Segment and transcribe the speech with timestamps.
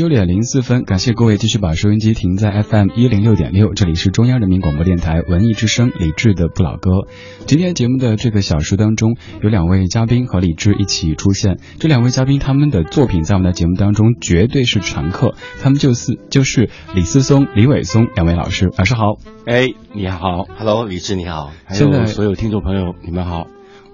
[0.00, 7.06] 九点零四分，感谢各位继续把收音机停在 FM 一零六点六，这里是中央人民广播电台文艺之声李志的不老歌。
[7.44, 11.58] 今天节目的这个小时当中，有两位嘉宾和李志一起出现。
[11.78, 18.70] 这两位嘉宾他们的作品在我们的节目当中绝对是常客，他们就是就是李思松、李伟松两位老师。
[18.78, 23.48] 老师好，哎，你好，Hello，李志你好，还有所有听众朋友，你们好。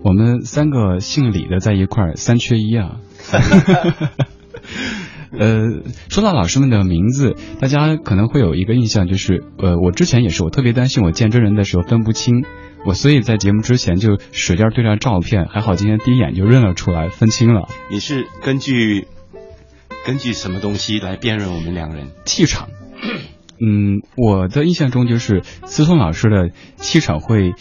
[0.05, 2.99] 我们三个姓李的在一块儿，三缺一啊。
[5.33, 12.45] 呃，说到老师们的名字，大家可能会有一个印象，就是呃，我之前也是，我特别担心我见真人的时候分不清，
[12.85, 17.69] 我所以在节目之前就使劲对着照片，还好今天第一眼就认了出来，分清了。
[17.91, 19.07] 你是根据
[20.05, 22.11] 根据什么东西来辨认我们两人？
[22.25, 22.69] 气场。
[23.59, 27.53] 嗯，我的印象中就是思聪老师的气场会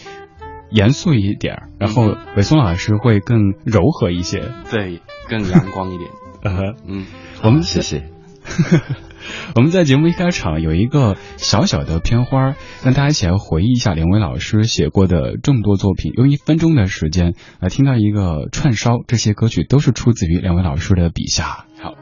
[0.69, 6.09] 严肃一点，然后伟松老师会更柔和一些，对，更阳光一点。
[6.43, 7.05] 呃 嗯。
[7.43, 8.09] 我们谢谢。
[9.55, 16.11] 我们在节目一开场有一个小小的片花，让大家一起来回忆一下两位老师写过的众多作品。
[16.15, 21.65] 用一分钟的时间来听到一个串烧，这些歌曲都是出自于两位老师的笔下。
[21.81, 21.93] 好。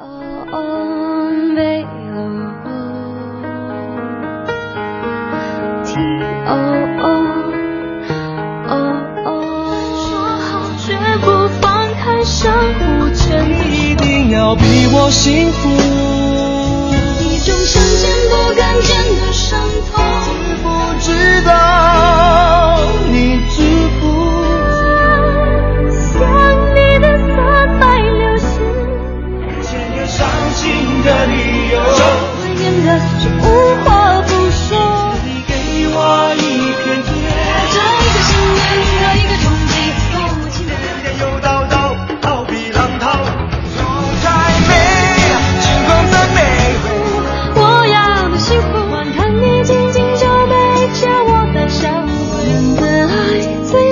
[14.34, 15.70] 要比我幸福，
[17.22, 19.59] 一种想见不敢见的伤
[19.92, 20.03] 痛，
[20.42, 20.66] 知不
[21.00, 21.08] 知
[21.45, 21.52] 道
[23.11, 23.61] 你知
[24.02, 24.02] 否？
[25.92, 26.17] 想
[26.73, 27.30] 你的色
[27.80, 28.44] 彩流失，
[29.61, 30.61] 千个伤心
[31.04, 31.33] 的理
[31.70, 31.77] 由，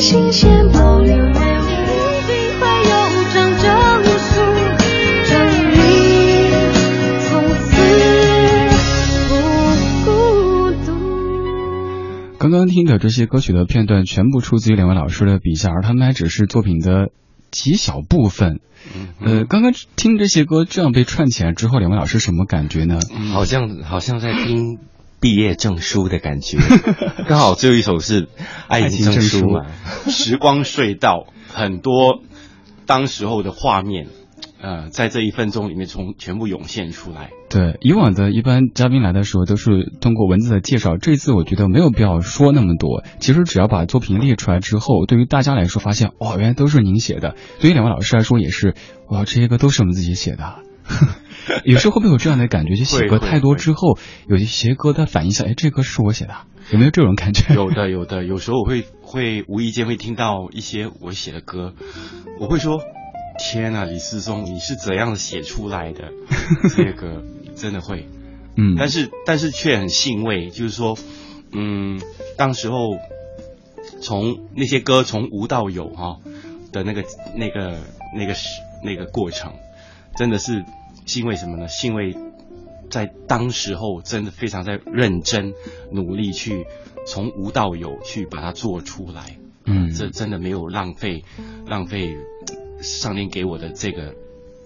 [0.02, 2.92] 新鲜保留美丽，一定会有
[3.32, 3.70] 张证
[4.18, 4.34] 书，
[5.30, 5.32] 证
[5.70, 5.78] 明
[7.22, 7.30] 从
[7.62, 7.70] 此
[9.30, 9.32] 不
[10.04, 10.10] 孤
[10.88, 10.90] 独。
[12.40, 17.12] 刚刚听的这些歌曲的片段，全部出自于两位老师的笔下，而他们还只是作品的
[17.52, 18.60] 极小部分。
[19.24, 22.98] 呃，刚刚听这些歌这样被串起来之后，两位老师什么感觉呢？
[23.32, 24.80] 好像好像在听。
[25.22, 26.58] 毕业证书的感觉，
[27.30, 28.28] 刚好最后一首是
[28.68, 29.68] 爱情证书嘛，
[30.10, 32.22] 时光隧道，很多
[32.88, 34.08] 当时候的画面，
[34.60, 37.30] 呃，在这一分钟里面从全部涌现出来。
[37.50, 48.74] 对，以往的一般嘉宾来的时候都是通过文字的介绍，这次我觉得没有必要说那么多，其实只要把作品列出来之后，对于大家来说发现，哇，原来都是您写的，对于两位老师来说也是，
[49.08, 50.56] 哇，这些歌都是我们自己写的。
[51.66, 52.76] 有时候会不会有这样的感觉？
[52.76, 53.98] 就写歌太多之后，
[54.28, 56.34] 有一些歌它反应一下，哎，这歌是我写的，
[56.72, 57.54] 有没有这种感觉？
[57.56, 58.24] 有的，有的。
[58.24, 61.74] 有时候我会会无意间会听到一些我写的歌，
[62.40, 62.80] 我会说：
[63.40, 66.12] 天呐，李思松，你是怎样写出来的？
[66.64, 67.24] 这些歌
[67.56, 68.08] 真的会，
[68.56, 68.76] 嗯。
[68.78, 70.98] 但是但是却很欣慰，就是说，
[71.54, 72.00] 嗯，
[72.38, 72.76] 当时候
[74.02, 76.20] 从那些歌从无到有哈
[76.72, 77.04] 的那个
[77.36, 77.80] 那个
[78.16, 78.36] 那个
[78.84, 79.54] 那个过程。
[80.18, 80.66] 真的是
[81.06, 81.68] 欣慰什么呢？
[81.68, 82.16] 欣慰
[82.90, 85.54] 在当时候真的非常在认真
[85.92, 86.66] 努力去
[87.06, 89.38] 从无到有去把它做出来。
[89.66, 91.24] 嗯，这真的没有浪费
[91.68, 92.16] 浪费
[92.82, 94.16] 上天给我的这个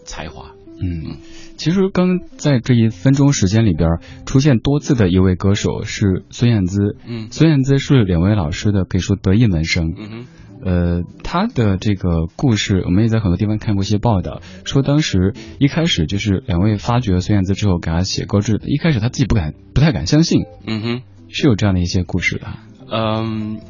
[0.06, 0.52] 才华。
[0.78, 1.18] 嗯，
[1.58, 3.90] 其实刚在这一分钟时间里边
[4.26, 6.98] 出现多次的一位歌手是孙燕姿。
[7.06, 9.94] 嗯，孙燕姿是两位老师的可以说得意门生。
[9.98, 10.26] 嗯哼。
[10.66, 20.42] 呃，他的这个故事，我们也在很多地方看过一些报道，说当时一开始就是两位发掘孙燕姿之后给他写歌之，一开始他自己不敢，不太敢相信。
[20.66, 22.48] 嗯哼，是有这样的一些故事的。
[22.90, 23.62] 嗯，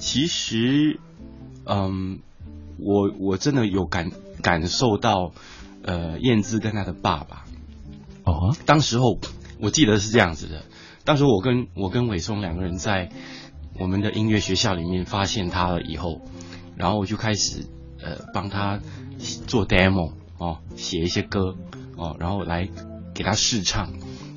[0.00, 0.98] 其实，
[1.64, 2.18] 嗯，
[2.76, 4.10] 我我真的有感
[4.42, 5.30] 感受到，
[5.84, 7.44] 呃，燕姿跟她的爸爸。
[8.24, 8.56] 哦。
[8.66, 9.20] 当时候
[9.60, 10.64] 我记得是这样子的，
[11.04, 13.10] 当时我跟我跟伟松两个人在。
[13.78, 16.20] 我们的音乐学校里面发现他了以后，
[16.76, 17.66] 然后我就开始
[18.02, 18.80] 呃帮他
[19.46, 21.56] 做 demo 哦，写一些歌
[21.96, 22.68] 哦，然后来
[23.14, 23.92] 给他试唱，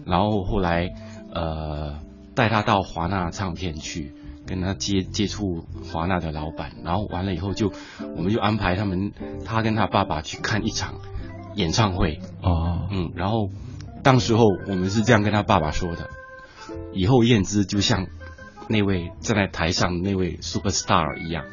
[0.06, 0.89] 然后后来
[1.33, 2.00] 呃
[2.36, 4.13] 带他到华纳唱片去
[4.45, 7.71] 跟他接接触华纳的老板，然后完了以后就
[8.15, 9.12] 我们就安排他们
[9.45, 10.95] 他跟他爸爸去看一场
[11.56, 12.19] 演唱会。
[12.41, 13.50] 哦，嗯，然后
[14.03, 16.09] 当时候我们是这样跟他爸爸说的，
[16.94, 18.07] 以后燕姿就像
[18.69, 21.44] 那位站在台上的那位 super star 一样。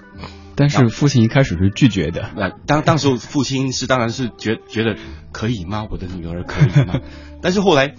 [0.55, 2.31] 但是父亲一开始是拒绝的。
[2.37, 4.97] 那当当时父亲是当然是觉觉得
[5.33, 5.87] 可以吗？
[5.91, 7.01] 我的女儿可以吗？
[7.43, 7.95] 但是后来，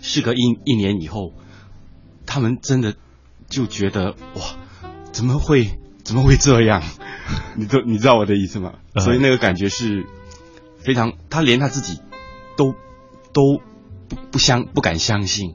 [0.00, 1.32] 事隔一一年以后，
[2.26, 2.94] 他们真的
[3.48, 6.82] 就觉得哇，怎么会怎么会这样？
[7.56, 8.74] 你都你知道我的意思吗？
[8.96, 10.06] 所以那个感觉是
[10.78, 12.00] 非常，他连他自己
[12.56, 12.74] 都
[13.32, 13.60] 都
[14.08, 15.54] 不不相不敢相信。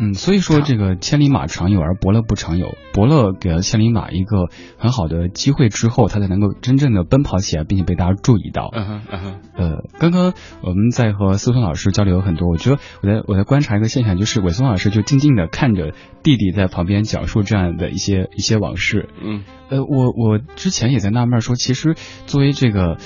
[0.00, 2.76] 嗯，所以说这个千里马常有，而伯乐不常有。
[2.92, 4.48] 伯乐给了千里马一个
[4.78, 8.70] 很好的机会之后，他才能够真正的奔跑起来，并且被大家注意到。
[8.72, 9.40] 嗯哼，嗯哼。
[9.56, 15.92] 呃，刚刚我们在和思聪老师交流很多，我觉得我在我在观察一个现象，就是伟松老师就静静的看着
[16.22, 19.08] 弟弟在旁边讲述这样的一些一些往事。
[19.20, 19.42] 嗯。
[19.68, 21.96] 呃，我我之前也在纳闷说，其实
[22.26, 22.98] 作为这个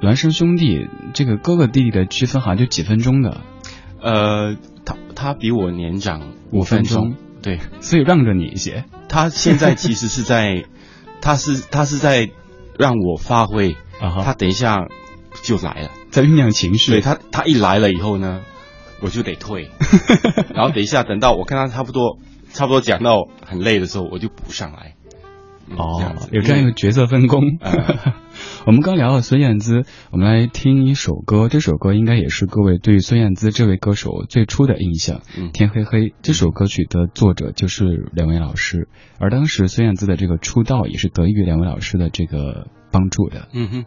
[0.00, 3.40] 孪生兄弟，这个哥哥弟弟的区分好像就几分钟的。
[4.02, 8.84] 呃，他他比我年长五分钟，对，所以让着你一些。
[9.08, 10.64] 他现在其实是在，
[11.20, 12.30] 他是他是在
[12.78, 14.86] 让我发挥，他等一下
[15.42, 16.92] 就来了，在酝酿情绪。
[16.92, 18.40] 对他，他一来了以后呢，
[19.00, 19.70] 我就得退，
[20.54, 22.18] 然后等一下等到我看他差不多
[22.52, 24.94] 差不多讲到很累的时候，我就补上来。
[25.76, 27.40] 哦，有这样一个角色分工。
[28.66, 31.48] 我们刚聊了孙燕姿，我们来听一首歌。
[31.48, 35.22] 这首歌应该也是各位对孙燕姿这位歌手最初的印象。
[35.36, 43.48] 嗯，天黑黑这首歌曲的作者就是两位老师，而当时孙燕姿的这个出道也是得益于两位老师的这个帮助的。
[43.54, 43.84] 嗯哼。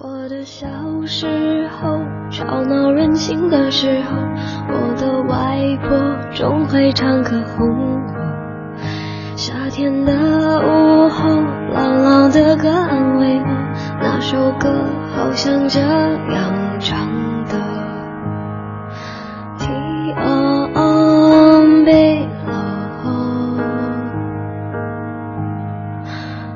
[0.00, 0.66] 我的小
[1.04, 1.98] 时候，
[2.30, 8.17] 吵闹任性的时候，我的外婆总会唱歌哄。
[9.38, 11.28] 夏天的午后，
[11.72, 13.46] 朗朗的歌安慰我，
[14.00, 14.68] 那首歌
[15.14, 17.06] 好像这样唱
[17.44, 17.56] 的。
[19.60, 19.70] 天
[20.74, 22.50] 黑了，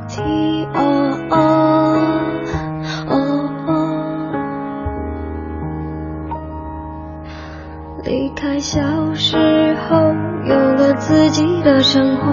[0.09, 0.19] 天
[8.03, 8.81] 离开小
[9.15, 10.13] 时候。
[10.45, 12.33] 有了自己的生活，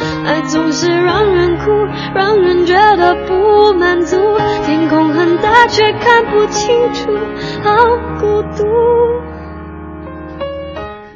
[0.25, 1.71] 爱总是让人哭，
[2.13, 4.17] 让人觉得不满足。
[4.65, 7.11] 天空很大，却看不清楚，
[7.63, 7.75] 好
[8.19, 8.65] 孤独。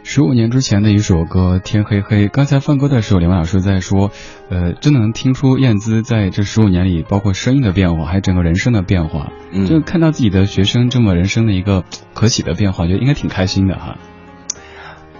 [0.04, 4.12] 十五年之前的一首歌《天黑黑》，刚才放歌的时候，林文老师在说，
[4.50, 9.32] 呃，真的能听出燕姿在这十五年里，包括声音的变化，还有整个人生的变化。
[9.52, 13.98] 嗯，就看到自己的学生这么人生的一个可喜的变化，觉得应该挺开心的哈。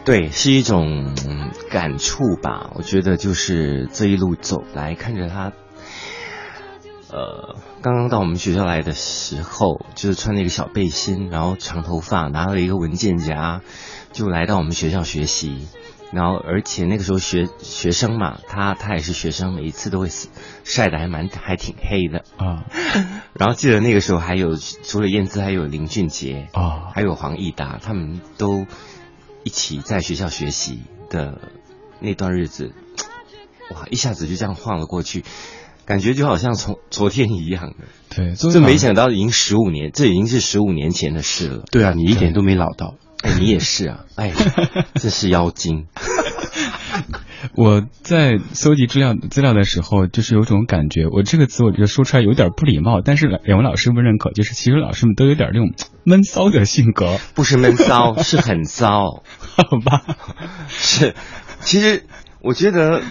[0.06, 1.16] 对，是一种
[1.72, 2.70] 感触吧。
[2.76, 5.52] 我觉得就是这一路走来，看着他，
[7.10, 13.62] 呃，刚刚到我们学校来的时候，就是穿了一个小背心，然后长头发，拿了一个文件夹，
[14.12, 15.68] 就来到我们学校学习。
[16.12, 20.08] 然后，而且那个时候学学生嘛，他他也是学生，每一次都会
[20.64, 22.64] 晒得还蛮还挺黑的啊。
[23.34, 28.68] 然后记得那个时候还有除了燕姿，还有林俊杰啊，还有黄义达，他们都。
[29.46, 31.40] 一起在学校学习的
[32.00, 32.74] 那段日子，
[33.70, 35.24] 哇，一下子就这样晃了过去，
[35.86, 37.86] 感觉就好像从昨天一样的。
[38.10, 41.64] 对，这没想到已经十五年，这已经是十五年前的事了。
[41.72, 42.96] 对啊，你一点都没老到。
[43.22, 44.34] 哎，你也是啊，哎，
[44.96, 45.86] 这是妖精。
[47.54, 55.74] 我在搜集资料资料的时候，就是有种感觉，我这个词我觉得说出来有点不礼貌，但是两位老师不认可，就是其实老师们都有点那种
[56.04, 60.02] 闷骚的性格，不是闷骚，是很骚， 好吧？
[60.68, 61.16] 是，
[61.62, 62.04] 其实
[62.42, 63.02] 我觉得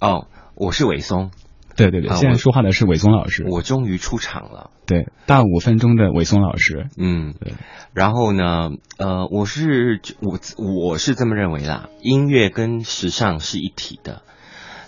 [0.00, 1.30] 哦，我是伟松。
[1.76, 3.44] 对对对，现在说话的是伟松老师。
[3.46, 4.70] 我终于出场了。
[4.86, 6.88] 对，大五分钟的伟松老师。
[6.96, 7.52] 嗯，对。
[7.92, 14.22] 然后呢，呃，我是我我是这么认为啦，音乐跟时尚是一体的。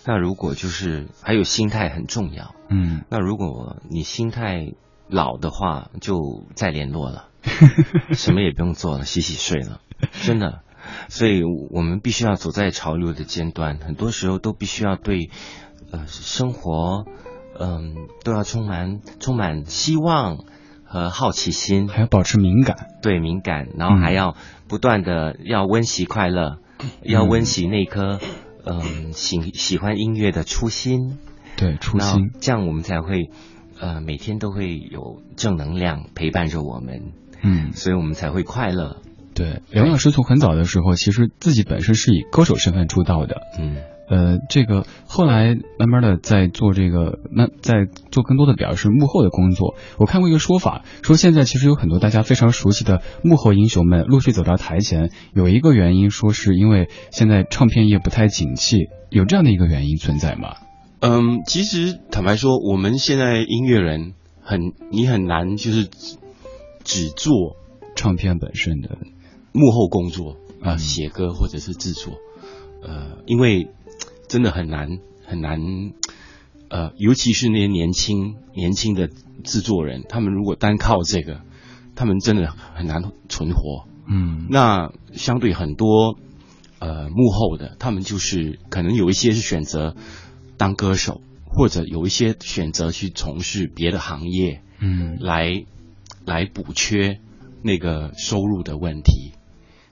[0.07, 2.55] 那如果就是还有心态很重要。
[2.71, 3.03] 嗯。
[3.11, 4.73] 那如果你心态
[5.09, 7.29] 老的话，就再联络了，
[8.17, 9.81] 什么也不用做了，洗洗睡了，
[10.23, 10.61] 真的。
[11.09, 15.29] 所以我们必须要走在潮流的尖端，很多时候都必须要对。
[15.91, 17.07] 呃，生活，
[17.59, 20.45] 嗯，都要充满充满希望
[20.85, 24.37] 和好奇心，还要保持敏感，对敏感，然后还要
[24.69, 26.59] 不断的要温习快乐，
[27.03, 28.21] 要温习那颗
[28.65, 31.19] 嗯喜喜欢音乐的初心，
[31.57, 33.31] 对初心，这样我们才会
[33.81, 38.99] 呃每天都会有正能量陪伴着我们，嗯，所以我们才会快乐。
[39.35, 43.77] 对，梁老师从很早的时候，其实自己本身是以歌手身份出道的，嗯。
[44.11, 49.75] 呃，这个后来慢慢的在做这个，那在做更多的表示幕后的工作。
[49.99, 60.55] 我看过一个说法，说现在其实有很多大家非常熟悉的幕后英雄们陆续走到台前，有一个原因说是因为现在唱片业不太景气，有这样的一个原因存在吗？
[61.01, 65.87] 嗯，其实坦白说，我们现在音乐人很你很难就是
[66.83, 67.57] 只做
[67.95, 68.97] 唱片本身的
[69.53, 72.15] 幕后工作啊，写歌或者是制作，
[72.83, 73.69] 呃，因为。
[74.29, 75.61] 真的很难很难，
[76.69, 79.09] 呃，尤其是那些年轻年轻的
[79.45, 81.41] 制作人，他们如果单靠这个，
[81.97, 83.89] 他们真的很难存活。
[84.07, 86.19] 嗯，那相对很多
[86.79, 89.97] 呃幕后的，他们就是可能有一些是选择
[90.57, 95.65] 当歌手，或者有一些选择去从事别的行业，嗯，来
[96.25, 97.21] 来补缺
[97.63, 99.33] 那个收入的问题。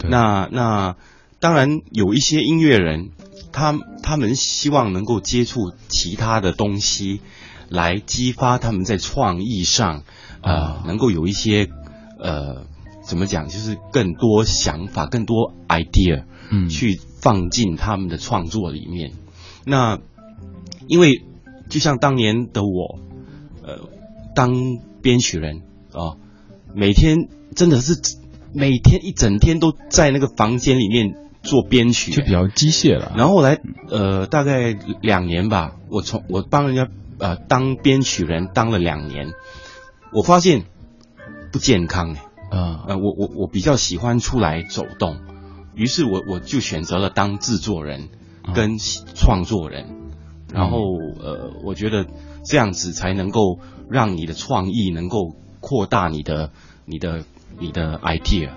[0.08, 0.96] 那那
[1.40, 3.10] 当然有一些音乐人。
[3.52, 7.22] 他他们希望能够接触其他的东西，
[7.70, 10.02] 来激发他们在创意上，
[10.42, 11.66] 呃，能够有一些
[12.18, 12.66] 呃，
[13.02, 19.12] 怎么讲，就是更多想法、更多 idea，嗯，去放进他们的创作里面。
[19.64, 20.00] 那
[20.86, 21.22] 因为
[21.70, 22.98] 就像当年的我，
[23.62, 23.88] 呃，
[24.34, 24.52] 当
[25.00, 25.62] 编曲人
[25.94, 26.20] 啊，
[26.74, 27.94] 每天真的是
[28.52, 31.25] 每天一整天都在那个房间里面。
[31.46, 32.10] 做编曲。
[32.12, 36.88] 就比较机械了，然后来呃大概两年吧，我从我帮人家
[37.18, 39.32] 呃当编曲人当了两年，
[40.12, 40.64] 我发现
[41.52, 42.14] 不健康
[42.50, 42.84] 哎，啊。
[42.88, 45.16] 呃我我我比较喜欢出来走动，
[45.74, 48.08] 于是我我就选择了当制作人
[48.54, 48.76] 跟
[49.14, 49.86] 创作人，
[50.52, 50.78] 然后
[51.20, 52.06] 呃我觉得
[52.44, 56.50] 这样子才能够让你的创意能够扩大你的
[56.84, 57.24] 你的
[57.58, 58.50] 你的 idea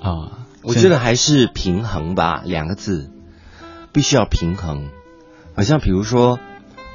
[0.00, 0.41] 啊。
[0.64, 3.10] 我觉得还是平衡吧，两个字，
[3.92, 4.90] 必须要平衡。
[5.56, 6.38] 好像比如说，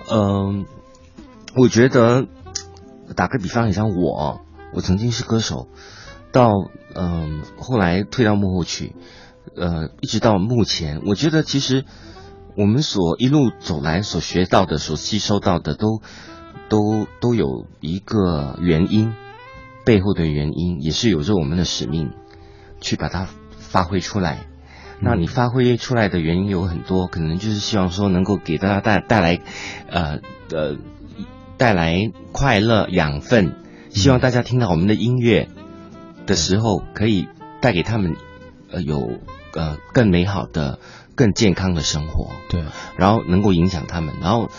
[0.10, 0.66] 嗯，
[1.56, 2.28] 我觉得
[3.16, 4.42] 打个比方，你像我，
[4.74, 5.68] 我曾经是歌手，
[6.32, 6.50] 到
[6.96, 8.96] 嗯后来退到幕后去，
[9.56, 11.84] 呃，一直到目前，我觉得其实
[12.56, 16.02] 我们所一路走来所学到的、所吸收到的，都
[16.70, 19.14] 都都有一个原因，
[19.86, 22.14] 背后的原因也是有着我们的使命
[22.80, 23.28] 去把它。
[23.70, 24.48] 发挥出来，
[25.00, 29.40] 那你发挥出来的原因有很多，可能就是希望说能够给大家带带来，
[29.90, 30.20] 呃
[30.52, 30.78] 呃，
[31.58, 33.54] 带来快乐养分，
[33.90, 35.50] 希望大家听到我们的音乐
[36.26, 37.28] 的时候，可以
[37.62, 38.16] 带给他们
[38.72, 39.20] 呃有
[39.54, 40.80] 呃更美好的、
[41.16, 42.32] 更健康的生活。
[42.50, 42.64] 对，
[42.98, 44.50] 然后能够影响他们，然后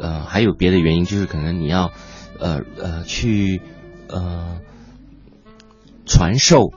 [0.00, 1.92] 呃还有别的原因，就是可能你要
[2.40, 3.60] 呃呃去
[4.08, 4.58] 呃
[6.06, 6.72] 传授。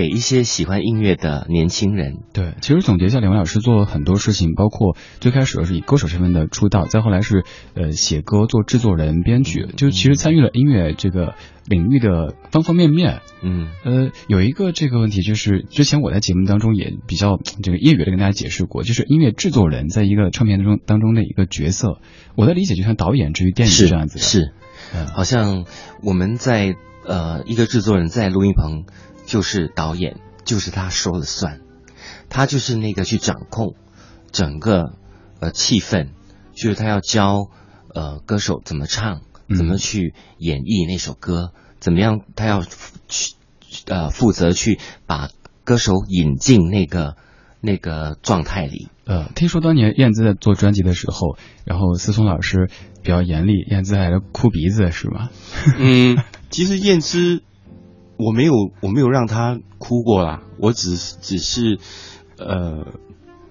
[0.00, 2.20] 给一些喜欢音乐的年轻人。
[2.32, 11.34] 对，其实总结一下，两位老师做了很多事情，包括最开始是以歌手身份的出道，再后来是呃写歌、做制作人、编曲，就其实参与了音乐这个
[11.66, 13.20] 领域的方方面面。
[13.42, 21.98] 嗯，呃，有一个这个问题，就是之前我在节目当中也比较这个业余的跟大家解释过，就是音乐制作人在一个唱片当中当中的一个角色，
[22.36, 24.52] 我的理解就像导演至于电影这样子的，是，
[25.14, 25.66] 好像
[26.02, 26.74] 我们在
[27.06, 28.86] 呃一个制作人在录音棚。
[29.30, 31.60] 就是导演，就是他说了算，
[32.28, 33.76] 他就是那个去掌控
[34.32, 34.94] 整个
[35.38, 36.08] 呃气氛，
[36.52, 37.48] 就是他要教
[37.94, 39.20] 呃歌手怎么唱，
[39.56, 42.62] 怎么去演绎那首歌，怎么样，他要
[43.06, 43.34] 去
[43.86, 45.28] 呃负责去把
[45.62, 47.14] 歌手引进那个
[47.60, 48.88] 那个状态里。
[49.04, 52.68] 呃，听说当年燕姿在做专辑的时候，然后思聪老师
[53.04, 55.30] 比较严厉，燕姿还哭鼻子是吗？
[55.78, 56.18] 嗯，
[56.50, 57.44] 其实燕姿。
[58.24, 60.42] 我没有，我没有让他哭过啦。
[60.58, 61.78] 我只只是，
[62.38, 62.86] 呃，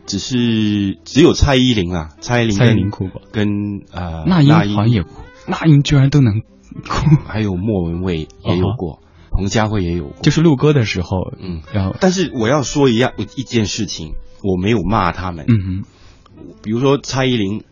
[0.06, 3.48] 只是只有蔡依林啊，蔡依林蔡依林哭过，跟
[3.92, 5.10] 呃那英好像也哭，
[5.48, 6.42] 那英居然都能
[6.88, 15.86] 哭， 还有莫文蔚也有过，彭佳慧也有过，就是录歌的时候，嗯，然后但是我要说一样一件事情，我没有骂他们，嗯哼，
[16.62, 17.64] 比如说蔡依林，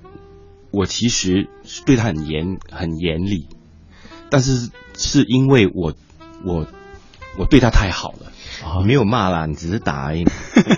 [0.71, 1.47] 我其实
[1.85, 3.47] 对她很严很严厉，
[4.29, 5.93] 但是是因为我
[6.43, 6.67] 我
[7.37, 8.31] 我对他太好了。
[8.65, 10.25] 哦没有骂啦，你只是打而已。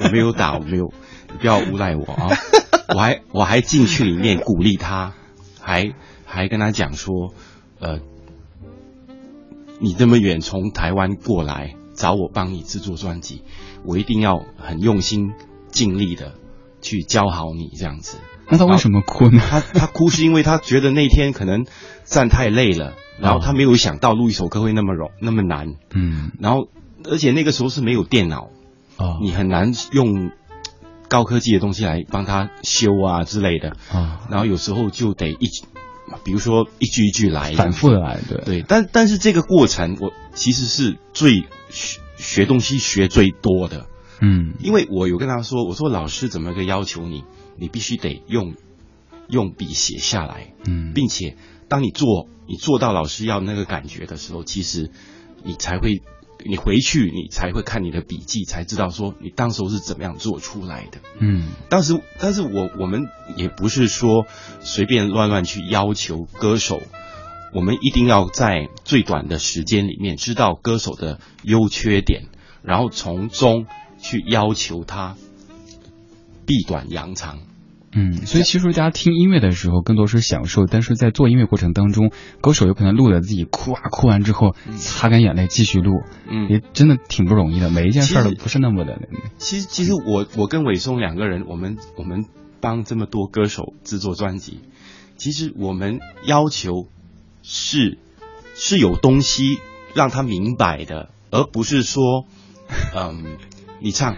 [0.04, 0.94] 我没有打，我没有，
[1.40, 2.30] 不要诬赖我啊！
[2.94, 5.14] 我还我还进去里面鼓励他，
[5.62, 5.94] 还
[6.26, 7.34] 还跟他讲说，
[7.80, 8.00] 呃，
[9.80, 13.44] 你这么远从台湾过来找我帮你制作专辑，
[13.86, 15.32] 我一定要很用心
[15.72, 16.34] 尽力的
[16.82, 18.18] 去教好你这样子。
[18.50, 19.42] 那他为什么哭呢？
[19.50, 21.66] 他他哭是因为他觉得那天可能
[22.04, 25.76] 站太累了，然后他没有想到录一首歌会那么容那么难。
[25.94, 26.68] 嗯，然后。
[27.10, 28.50] 而且那个时候是没有电脑，
[28.98, 30.32] 啊，你很难用
[31.08, 34.28] 高科技的东西来帮他修啊之类的啊。
[34.30, 35.48] 然后有时候就得一，
[36.26, 38.66] 比如说一句一句来，反复的来，对对。
[38.68, 43.86] 但但是这个过程，我其实是最学学东西学最多的，
[44.20, 47.24] 嗯，因为我有跟他说，我说老师怎么个要求你，
[47.60, 48.56] 你必须得用
[49.28, 51.36] 用笔写下来，嗯，并且
[51.68, 54.92] 当你做你做到老师要那个感觉的时候，其实
[55.44, 56.02] 你才会。
[56.46, 61.00] 你回去，你才会看你的笔记，才知道说你当时候是怎么样做出来的。
[61.20, 63.02] 嗯，当时，但是我我们
[63.36, 64.26] 也不是说
[64.62, 66.82] 随便乱乱去要求歌手，
[67.54, 72.30] 我们一定要在最短的时间里面知道歌手的优缺点，
[72.64, 73.66] 然后从中
[74.00, 75.18] 去要求他
[76.46, 77.49] 避短扬长。
[77.92, 87.72] 嗯，所以其实大家听音乐的时候更多是享受，但是在做音乐过程当中，歌手有可能录了自己哭啊，哭完之后擦干眼泪继续录，嗯，也真的挺不容易的。
[87.72, 89.00] 每一件事都不是那么的。
[89.40, 92.26] 其实，其实我我跟伟松两个人，我们我们
[92.62, 94.60] 帮这么多歌手制作专辑，
[95.18, 96.88] 其实我们要求
[97.42, 97.98] 是
[98.54, 99.58] 是有东西
[99.96, 102.26] 让他明白的，而不是说，
[102.96, 103.38] 嗯，
[103.82, 104.16] 你唱。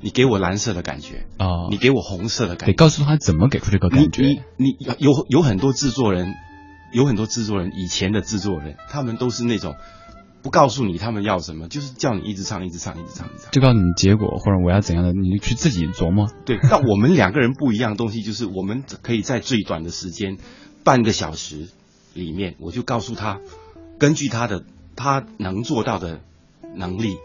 [0.00, 1.68] 你给我蓝色的感觉啊！
[1.70, 2.72] 你给我红色的感觉。
[2.72, 4.22] 得告诉他怎么给出这个感觉。
[4.22, 6.34] 你你有有很多制作人，
[6.92, 9.74] 有很多制作人，以前的制作人，他们都是那种
[10.40, 13.50] 不告诉你他们要什么，就是叫你一直唱，一直唱，一直唱，一直唱。
[13.50, 16.30] 就告诉你结果或者我要怎样的，你去自己琢磨。
[16.44, 20.38] 对，但我们两个人不一样的东西，就是我们可以在最短的时间，
[20.84, 21.68] 半个小时
[22.14, 23.40] 里面，我就告诉他，
[23.98, 26.20] 根据他的他能做到的
[26.76, 27.16] 能力，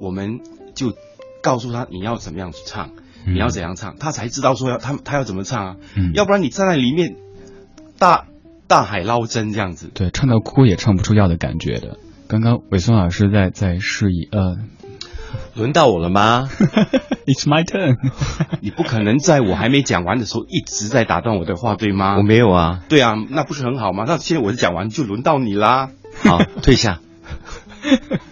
[0.00, 0.40] 我们
[0.74, 0.92] 就。
[1.42, 2.90] 告诉他你要怎么样去唱，
[3.26, 5.76] 你要怎样唱，他才知道说要他他要怎么唱啊，
[6.14, 7.16] 要不然你站在里面
[7.98, 8.26] 大
[8.66, 11.98] 大海捞针这样子，对，唱到哭也唱不出要的感觉的。
[12.28, 14.56] 刚刚伟松老师在在示意，呃，
[15.54, 16.48] 轮到我了吗？
[17.26, 17.96] It's my turn。
[18.60, 22.16] 你不可能在我还没讲完的时候一直在打断我的话，对吗？
[22.18, 22.82] 我没有啊。
[22.88, 24.04] 对啊，那不是很好吗？
[24.06, 25.90] 那现在我讲完就轮到你啦。
[26.24, 27.00] 好，退下。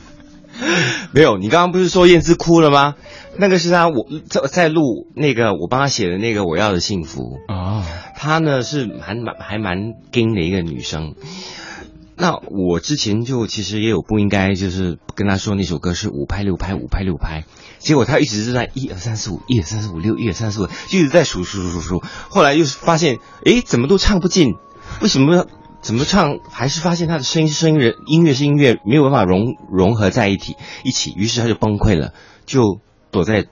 [1.12, 2.94] 没有，你刚刚不是说燕姿哭了吗？
[3.36, 7.84] 那个是他，我在在录那个我帮他写的那个我要的幸福啊。
[8.16, 11.14] 她呢是蛮蛮还蛮硬的一个女生。
[12.16, 17.44] 那我之前就其实也有不应该就是跟他说那首歌是五拍六拍五拍六拍，
[17.78, 24.54] 结果他一直是在一二三四五一二三四五六一二三四五就一直在数数数数数，后来又发现哎怎么都唱不进，
[25.00, 25.46] 为什么？
[25.84, 26.38] 怎么唱？
[26.50, 31.12] 还是发现他的声音是声音，人音乐是音乐，没有办法融融合在一起一起。
[31.14, 32.14] 于是他就崩溃了，
[32.46, 33.44] 就躲在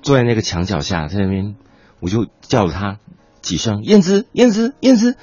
[0.00, 1.56] 坐在那个墙角下，在那边，
[1.98, 3.00] 我就叫了他
[3.42, 5.16] 几声，燕子，燕子，燕子，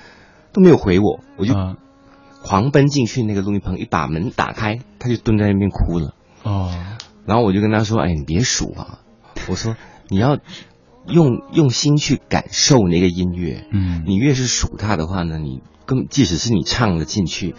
[0.51, 1.55] 都没有回我，我就
[2.41, 6.13] 狂奔进去那个录音棚，一把门打开，他就蹲在那边哭了。
[6.43, 6.75] 哦，
[7.25, 8.99] 然后我就跟他说：“哎，你别数啊，
[9.47, 9.77] 我说
[10.09, 10.37] 你要
[11.07, 13.65] 用用心去感受那个音乐。
[13.71, 17.55] 嗯，你越是数它的话呢，你。”跟即使是你唱了进去，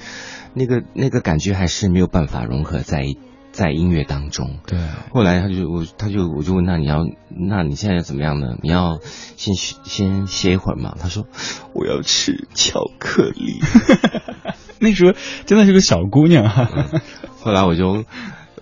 [0.54, 3.04] 那个那个感觉还是没有办法融合在
[3.52, 4.58] 在音乐当中。
[4.66, 4.78] 对。
[5.12, 8.56] 后来他就我他就我就问他你要那你现在怎么样呢？
[8.62, 8.98] 你要
[9.36, 10.96] 先先歇一会儿嘛？
[11.00, 11.26] 他说
[11.72, 13.60] 我要吃巧克力。
[14.80, 15.12] 那时候
[15.46, 16.48] 真的是个小姑娘。
[17.40, 18.04] 后来我就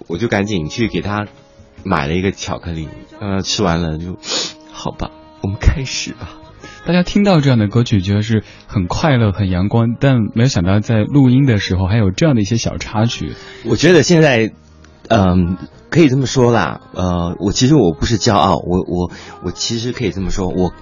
[0.08, 1.26] 我就赶紧去给他
[1.84, 4.18] 买了一个巧克力，呃吃完了就
[4.72, 5.10] 好吧，
[5.42, 6.41] 我们开始吧。
[6.84, 13.34] 大家听到这样的歌曲，觉得是很快乐、很阳光，但没有想到在录音的时候还有这样的一些小插曲。
[13.66, 14.52] 我觉得现在，
[15.08, 15.58] 嗯，
[15.90, 16.80] 可以这么说啦。
[16.92, 19.12] 呃，我其实我不是骄傲，我我
[19.44, 20.72] 我其实可以这么说，我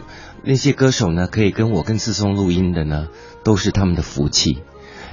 [0.42, 3.08] 那些歌手呢，可以跟我跟思松录音的呢，
[3.44, 4.62] 都是他们的福气，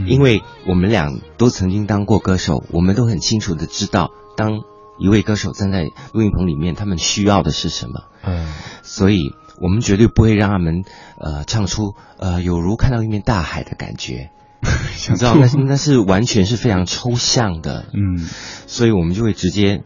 [0.05, 4.61] 因为我们俩都曾经当过歌手，我们都很清楚的知道，当
[4.99, 8.03] 一位歌手站在录音棚里面，他们需要的是什么？
[8.23, 8.47] 嗯，
[8.83, 10.83] 所以我们绝对不会让他们
[11.19, 14.29] 呃唱出呃有如看到一面大海的感觉。
[15.09, 17.85] 你知道，那那是完全是非常抽象的。
[17.93, 18.17] 嗯，
[18.65, 19.83] 所以我们就会直接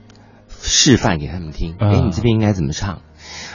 [0.50, 1.76] 示范给他们听。
[1.78, 3.02] 哎，你这边应该怎么唱？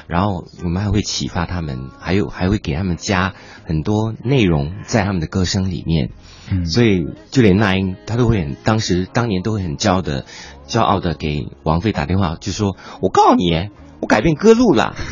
[0.07, 6.11] 然后我们还会启发他们，还有还会给他们加很多内容在他们的歌声里面。
[6.50, 10.26] 嗯，所以就连那英他都会很，当时当年都会很骄傲的、
[10.68, 14.94] 骄傲的给王菲打电话，就说：“我告诉你，我改变歌路了。”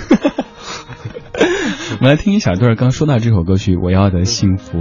[2.05, 4.79] 我们来听一小段，刚说到这首歌曲《我要的幸福》。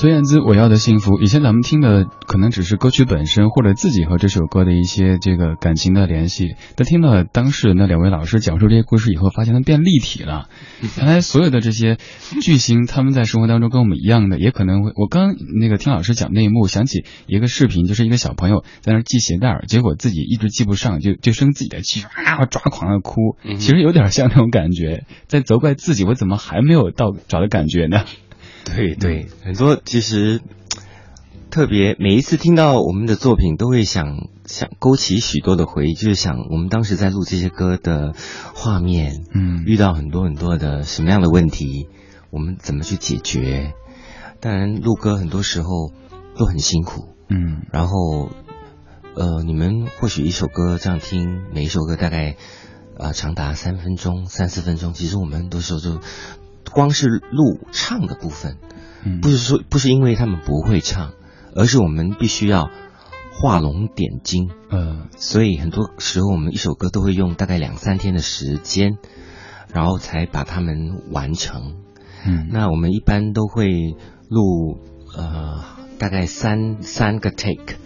[0.00, 1.20] 孙燕姿，我要的幸福。
[1.20, 6.56] 以前咱们听的可能只是歌曲本身，或者自己和这首歌的一些这个感情的联系。
[6.74, 10.48] 但听了当事人的两位老师讲述这些故事以后，发现它变立体了。
[10.96, 11.98] 原来所有的这些
[12.40, 14.92] 巨星，他们在生活当中跟我们一样的，也可能会。
[14.96, 23.36] 我刚那个听老师讲那一幕，想起一个视频，就是一个小朋友在那系鞋带结果自己一直系不上，就就生自己的气，啊，抓狂的哭。
[23.58, 28.04] 其实有点像那种感觉，在责怪自己，我怎么还没有到找的感觉呢？
[28.74, 30.40] 对对，很多其实
[31.50, 38.14] 特别每一次听到我们的作品，都会想想勾起许多的回忆，就是想我们当时在录这些歌的
[38.54, 41.88] 画面，嗯，遇到很多很多的什么样的问题，
[42.30, 43.74] 我们怎么去解决？
[44.40, 45.92] 当然，录歌很多时候
[46.36, 48.30] 都很辛苦，嗯，然后
[49.16, 52.36] 呃，你们或许一首歌这样听，每一首歌大概
[52.96, 56.00] 啊长达三分钟、三四分钟，其实我们很多时候就。
[56.72, 58.58] 光是录唱的部分，
[59.22, 61.12] 不是说不是因为他们不会唱，
[61.56, 62.70] 而是我们必须要
[63.32, 64.50] 画龙点睛。
[64.70, 68.98] 嗯，所以很多时候我们一首歌都会用大概两三天的时间，
[69.72, 71.74] 然后才把它们完成。
[72.24, 73.66] 嗯，那我们一般都会
[74.28, 74.78] 录
[75.16, 75.64] 呃
[75.98, 77.76] 大概三三个 take，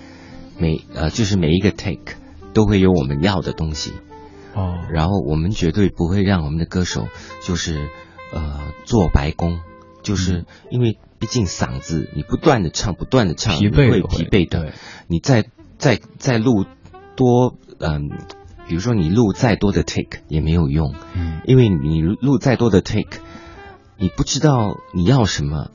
[0.59, 2.17] 每呃就是每一个 take
[2.53, 3.93] 都会有我们要的东西。
[4.55, 7.07] 哦，然后我们绝对不会让我们的歌手
[7.41, 7.89] 就是。
[8.35, 9.61] 呃，做白工，
[10.03, 14.73] 就是因为毕竟嗓子你不断的唱，不断的唱，疲惫会疲惫的。
[15.07, 15.45] 你再
[15.79, 16.67] 再再录
[17.15, 18.11] 多，嗯，
[18.67, 23.21] 比如说你录再多的 take 也没有用，嗯，因为你录再多的 take，
[23.99, 25.71] 你不知道你要什么，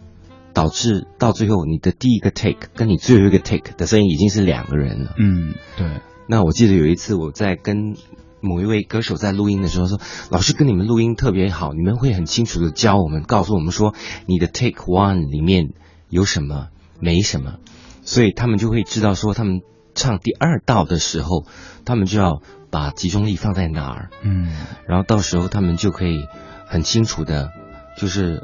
[0.53, 5.15] 导致到最后你的第一个 take 跟你最后一个 take 的声音已经是两个人了。
[5.17, 5.87] 嗯，对。
[6.27, 7.95] 那我记得有一次我在跟。
[8.41, 9.99] 某一位歌手在录音的时候说
[10.31, 13.93] ：“老师跟你们录音特别好，你们会很清楚的教我们，告诉我们说
[14.25, 15.73] 你的 take one 里面
[16.09, 17.57] 有什么，没什么，
[18.03, 19.61] 所以他们就会知道说他们
[19.93, 21.45] 唱第二道的时候，
[21.85, 24.09] 他们就要把集中力放在哪儿。
[24.21, 24.51] 嗯，
[24.87, 26.25] 然后到时候他们就可以
[26.65, 27.49] 很清楚的，
[27.97, 28.43] 就是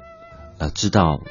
[0.57, 1.21] 呃知道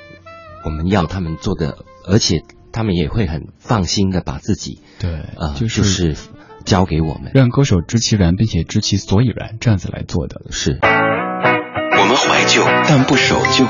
[0.64, 6.16] 我们要他们做的，而且他们也会很放心的把自己对呃就是。”
[6.64, 10.78] 交给我们，让歌手知其然，并且知其所以然，这样子来做的是。
[10.82, 13.66] 我们怀旧，但不守旧。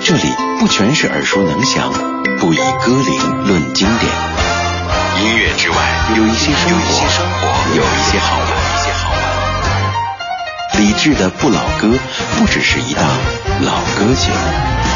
[0.00, 0.22] 这里
[0.58, 1.92] 不全是耳熟能详，
[2.40, 4.12] 不以歌龄论经典。
[5.22, 5.76] 音乐之外，
[6.16, 10.80] 有一些生活，有一些好玩，一些好玩。
[10.80, 11.96] 理智的不老歌，
[12.36, 13.04] 不只是一档
[13.60, 14.91] 老歌节目。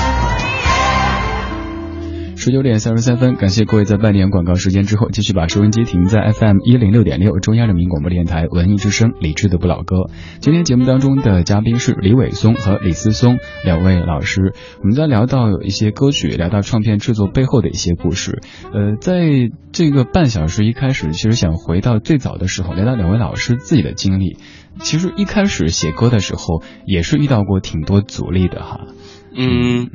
[2.46, 9.96] 十九点三十三分，感谢各位在半点广告时间之后，继续把收音机停在 FM 一零六点六中央人民广播电台文艺之声李智的不老歌。
[10.38, 14.52] 今天节目当中的嘉宾是李伟松和李思松两位老师。
[14.78, 18.40] 我们在聊到有一些歌曲，聊到唱片制作背后的一些故事。
[18.72, 24.36] 呃，在这个半小时一开始，其实想回到最早的时候，聊到两位老师自己的经历。
[24.78, 28.86] 其实一开始写歌的时候，也是遇到过挺多阻力的哈。
[29.34, 29.90] 嗯。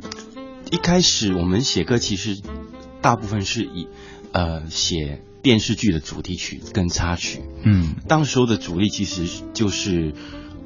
[0.72, 2.40] 一开始我们写歌其实
[3.02, 3.88] 大部分是以
[4.32, 7.42] 呃写电视剧的主题曲跟插曲。
[7.62, 10.14] 嗯，当时候的主力其实就是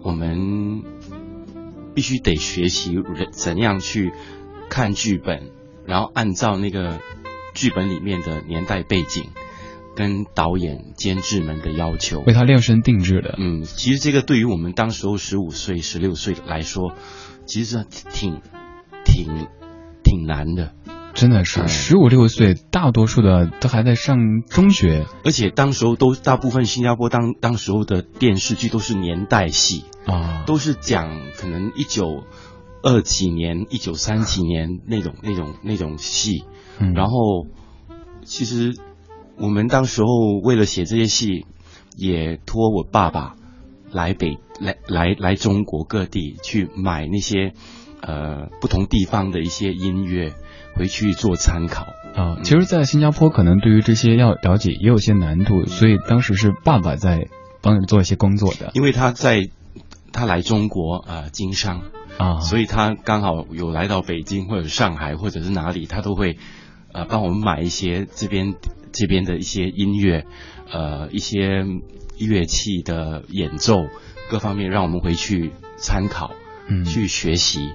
[0.02, 0.84] 我们
[1.92, 4.12] 必须得学习人怎样去
[4.70, 5.50] 看剧本，
[5.84, 7.00] 然后按照那个
[7.52, 9.30] 剧本里面的年代背景。
[9.96, 13.34] 跟导演、监制们的要求，为他量身定制的。
[13.38, 16.92] 嗯，其实这个对于我们当时候十五岁、十六岁来说，
[17.46, 18.42] 其实挺、
[19.06, 19.48] 挺、
[20.06, 20.72] 挺难的。
[21.12, 32.22] 真的是十五六岁，大多数的都还在上中学，而且当时候都大部分新加坡当当时候的电视剧都是年代戏啊，都是讲可能一九
[32.82, 36.44] 二几年、一九三几年那种、那种、那种戏。
[36.78, 37.46] 嗯，然后
[38.22, 38.76] 其实。
[39.38, 40.06] 我们当时候
[40.42, 41.44] 为了写这些戏，
[41.94, 43.34] 也托我爸爸
[43.92, 47.52] 来北来来来中国各地去买那些
[48.06, 50.32] 呃不同地方的一些音乐
[50.74, 52.38] 回去做参考啊。
[52.44, 57.26] 其实，在新加坡可能对于这些要了解也有些难度，所以当时是爸爸在
[57.60, 58.70] 帮你做一些工作的。
[58.74, 59.50] 因为他在
[60.12, 61.82] 他来中国啊经商
[62.16, 66.38] 啊，所以他刚好有来到北京或者上海或者是哪里，他都会
[66.92, 68.54] 呃帮我们买一些这边。
[68.92, 70.24] 这边的一些音乐，
[70.72, 71.66] 呃，一些
[72.18, 73.74] 乐器的演奏，
[74.30, 76.30] 各方面让我们回去参考，
[76.66, 77.72] 嗯，去学习。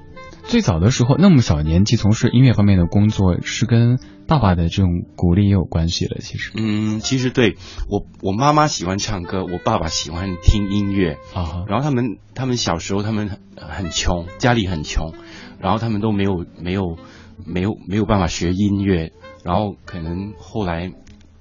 [0.51, 6.17] 最早的时候，那么小年纪从事音乐方面的工作，是跟爸爸的这种鼓励也有关系的。
[6.19, 7.55] 其实，嗯，其实对
[7.87, 11.63] 我，我妈妈喜欢唱歌，我爸爸喜欢听音乐啊。
[11.69, 15.13] 然后他们，他们小时候他们很很穷，家里很穷，
[15.57, 16.97] 然后他们都没有没有
[17.45, 19.13] 没有没有办法学音乐，
[19.45, 20.91] 然后可能后来。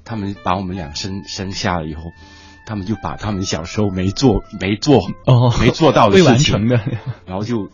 [0.03, 2.03] 他们把我们俩生生下了以后，
[2.67, 6.81] 他们就把他们小时候没做、没做、哦没做到的事情，的，
[7.27, 7.69] 然后就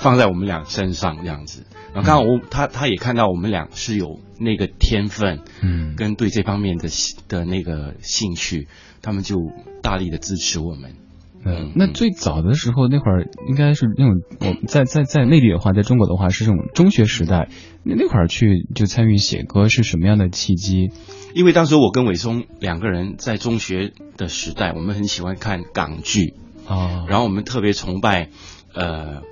[0.00, 1.64] 放在我们俩身上这样子。
[1.94, 6.88] 然后刚好我他他也看到我们俩是有那个天分，嗯，跟对这方面的
[7.28, 8.68] 的那个兴趣，
[9.02, 9.36] 他们就
[9.82, 10.94] 大力的支持我们。
[11.42, 17.48] 嗯，那最早的时候那会儿应该是那种我在在在内地的话，在中国的话是这种中学时代，
[17.82, 20.90] 那那会儿去就参与写歌是什么样的契机？
[21.34, 26.34] 因为当时我跟伟松两个人在中学的时代，我们很喜欢看港剧
[26.68, 28.28] 啊，然后我们特别崇拜
[28.74, 29.22] 呃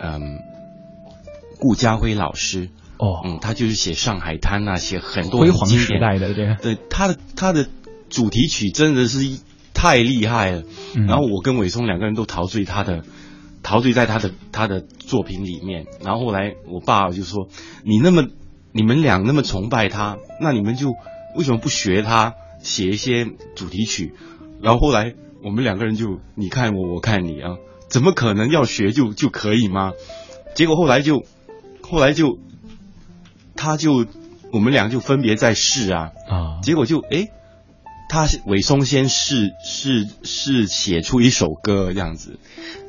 [0.00, 0.38] 嗯
[1.58, 7.68] 顾家辉老师哦，嗯，他就是写《上海滩》啊，写很多辉煌时代的这个，对他的他的
[8.08, 9.38] 主题曲真的是。
[9.78, 10.62] 太厉害了，
[11.06, 13.04] 然后我跟伟松两个人都陶醉他的，
[13.62, 15.84] 陶醉在他的他的作品里面。
[16.02, 17.48] 然后后来我爸就说
[17.84, 18.26] ：“你那么
[18.72, 20.94] 你们俩那么崇拜他，那你们就
[21.36, 24.14] 为什么不学他写一些主题曲？”
[24.62, 25.12] 然后后来
[25.44, 29.92] 我们两个人就你看我我看你啊，怎么可能要学就就可以吗？
[30.54, 31.24] 结果后来就
[31.82, 32.38] 后来就
[33.54, 34.06] 他就
[34.52, 37.28] 我们俩就分别在试啊啊，结果就哎。
[38.08, 42.38] 他韦松先试试试写出一首歌这样子，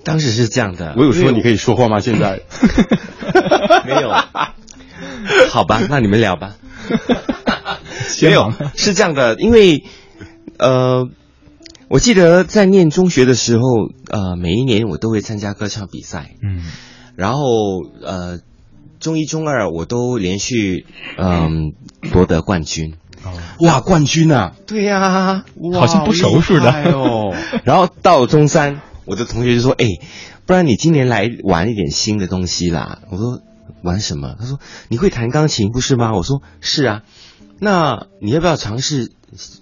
[0.04, 0.94] 当时是这样的。
[0.96, 2.00] 我有说你可以说话吗？
[2.02, 2.42] 现在
[3.84, 4.12] 没有。
[5.50, 6.56] 好吧，那你们聊吧。
[8.22, 9.86] 没有， 是这样的，因为
[10.60, 11.10] 呃，
[11.90, 13.64] 我记得在念中学的时候，
[14.10, 16.64] 呃，每一年我都会参加歌唱比赛，嗯，
[17.16, 17.42] 然后
[18.04, 18.40] 呃，
[19.00, 20.86] 中一、中二我都连续
[21.18, 21.74] 嗯
[22.12, 22.96] 夺得冠军。
[23.60, 24.54] 哇，冠军啊！
[24.68, 27.36] 对呀，好像不熟似的哦。
[27.66, 29.86] 然后到中三，我的同学就说：“哎，
[30.46, 33.42] 不然你今年来玩一点新的东西啦。”我说
[33.84, 37.04] ：“玩什么？”他说：“你会弹钢琴不是吗？”我说：“是啊。”
[37.60, 39.12] 那你要不要尝试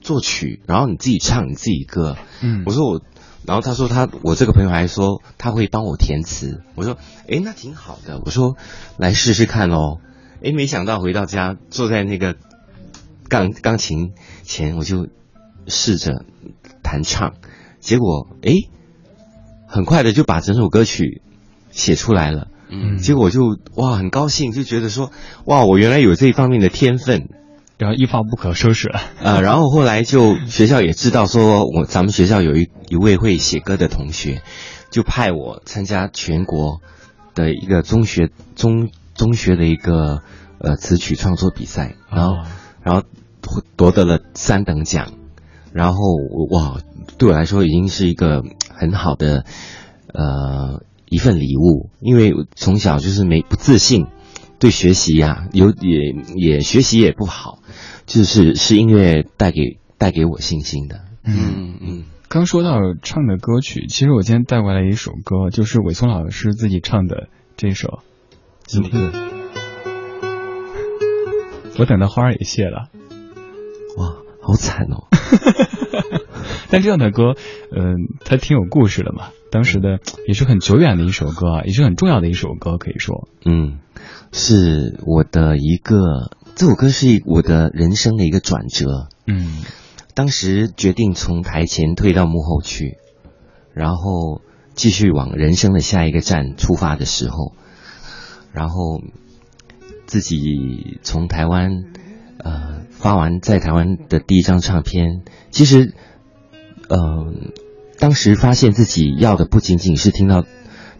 [0.01, 2.17] 作曲，然后你自己唱你自己歌？
[2.41, 3.01] 嗯，我说我，
[3.45, 6.61] 然后他说他，我这个朋友还说他会帮我填词。
[6.75, 6.97] 我说
[7.29, 8.55] ：“哎，那挺好的。”我说
[8.97, 9.99] ：“来试试看哦。”
[10.43, 12.35] 哎，没想到回到家坐在那个。
[13.27, 15.07] 钢钢琴前，我就
[15.65, 16.25] 试着
[16.83, 17.33] 弹唱，
[17.79, 18.53] 结果哎，
[19.65, 21.23] 很快的就把整首歌曲
[21.71, 22.49] 写出来了。
[22.69, 25.11] 嗯，结果就哇，很高兴，就觉得说
[25.45, 27.29] 哇，我原来有这一方面的天分，
[27.77, 28.99] 然后一发不可收拾了。
[29.21, 34.41] 呃，然后后来就学校也知道说我咱们学校有一一位会写歌的同学，
[34.91, 36.81] 就派我参加全国
[37.33, 40.21] 的一个中学中中学的一个
[40.59, 42.37] 呃词曲创作比赛，然后。
[42.85, 43.01] 然后
[43.75, 45.13] 夺得了三等奖，
[45.73, 45.97] 然后
[46.51, 46.77] 哇，
[47.17, 49.43] 对我来说已经是一个很好的
[50.13, 54.05] 呃一份礼物，因为从小就是没不自信，
[54.65, 57.59] 对学习呀有也也学习也不好，
[58.07, 61.01] 就是是音乐带给带给我信心的。
[61.23, 67.99] 嗯嗯，刚说到唱的歌曲，其实我今天带过来一首歌，就是伟松老师自己唱的这首。
[68.73, 69.11] 嗯。
[71.77, 72.89] 我等到花儿也谢了。
[73.99, 75.05] 哇，好惨哦！
[76.71, 77.35] 但这样的歌，
[77.71, 79.27] 嗯，它挺有故事的嘛。
[79.51, 83.27] 当时的也是很久远的一首歌啊，也是很重要的一首歌，可以说。
[83.45, 83.77] 嗯，
[84.37, 89.07] 是我的一个这首歌是我的人生的一个转折。
[89.25, 89.63] 嗯，
[90.13, 92.97] 当时决定从台前退到幕后去，
[93.73, 94.41] 然后
[94.73, 97.53] 继续往人生的下一个站出发的时候，
[98.51, 99.01] 然后
[100.05, 101.85] 自己从台湾
[102.37, 105.93] 呃发完在台湾的第一张唱片，其实，
[106.89, 107.53] 嗯。
[107.97, 110.43] 当时发现自己要的不仅仅是听到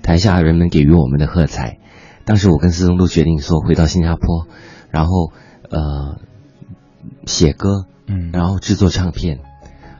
[0.01, 1.77] 台下人们给予我们的喝彩，
[2.25, 4.47] 当时我跟思聪都决定说回到新加坡，
[4.89, 5.31] 然后
[5.69, 6.17] 呃
[7.25, 9.39] 写歌，嗯，然后制作唱片，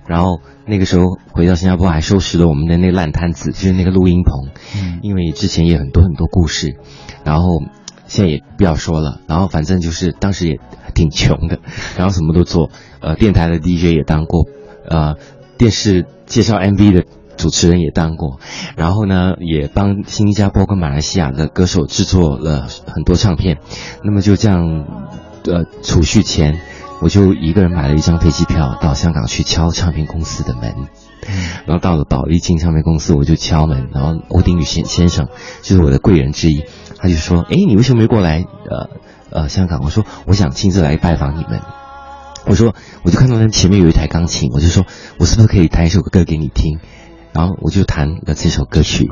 [0.08, 6.78] 然后那个时候回到新加坡还收拾了我们的那烂摊子，就是那个录音棚，嗯，因为之前也很多很多故事，
[7.24, 7.62] 然后
[8.08, 10.60] 现在也不要说了，然后反正就是当时也
[10.94, 11.60] 挺穷的，
[11.98, 12.70] 然后什么都做，
[13.02, 14.46] 呃，电台的 DJ 也当过，
[14.90, 15.16] 呃。
[15.58, 17.06] 电视介绍 MV 的
[17.38, 18.40] 主持人也当过，
[18.76, 23.60] 然后呢，也帮新加坡跟马来西亚的歌手制作了很多唱片。
[24.04, 24.86] 那么就这样，
[25.46, 26.60] 呃，储蓄钱，
[27.02, 30.76] 我就一个人买了一张飞机票到香港去敲唱片公司的门。
[31.66, 35.28] 然后到了宝丽金唱片公司，我就敲门，然后欧丁宇先先生
[35.62, 36.64] 就是我的贵人之一，
[36.98, 38.46] 他就说：“哎，你为什么没过来？
[38.70, 38.90] 呃
[39.32, 41.62] 呃，香港？”我说：“我想亲自来拜访你们。”
[42.48, 44.86] 我说，我就看到那前面有一台钢琴，我就说，
[45.18, 46.78] 我是不是可以弹一首歌给你听？
[47.36, 49.12] 然后我就弹了这首歌曲，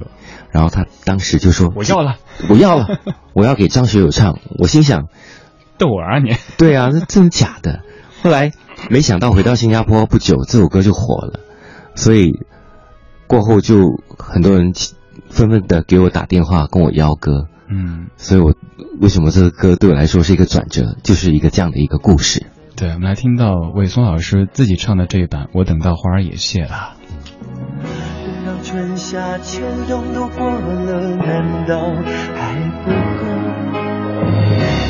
[0.50, 2.16] 然后他当时就说，我要了，
[2.50, 2.88] 我要了，
[3.36, 4.40] 我要给张学友唱。
[4.58, 5.10] 我心想，
[5.78, 6.34] 逗我啊你？
[6.58, 7.82] 对啊，这真的假的？
[8.22, 8.54] 后来
[8.90, 11.42] 没想到回到新加坡不久，这首歌就火了，
[11.96, 12.32] 所以
[13.28, 14.72] 过后就很多人
[15.30, 17.48] 纷纷的给我打电话跟我邀歌。
[17.68, 18.54] 嗯，所以我
[19.02, 22.48] 为什么这个歌对我来说是一个转折，就是一个这样的一个故事。
[22.78, 26.70] 对，我们来听到魏松老师自己唱的这一版《我等到花儿也谢了》。
[28.64, 31.92] 春夏秋冬都过了，难道
[32.34, 33.22] 还不够？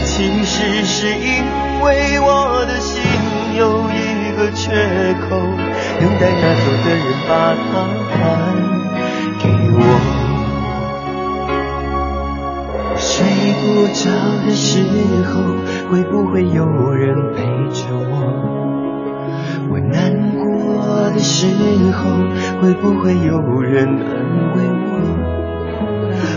[0.05, 1.43] 其实是因
[1.83, 3.01] 为我的心
[3.57, 4.71] 有一个缺
[5.27, 5.36] 口，
[5.99, 7.63] 等待那走的人把它
[8.13, 8.15] 还
[9.41, 9.77] 给我。
[12.95, 13.25] 睡
[13.59, 14.01] 不着
[14.45, 14.86] 的时
[15.25, 15.33] 候，
[15.91, 17.41] 会不会有人陪
[21.43, 22.10] 时候，
[22.62, 24.91] 会不会有人安慰我？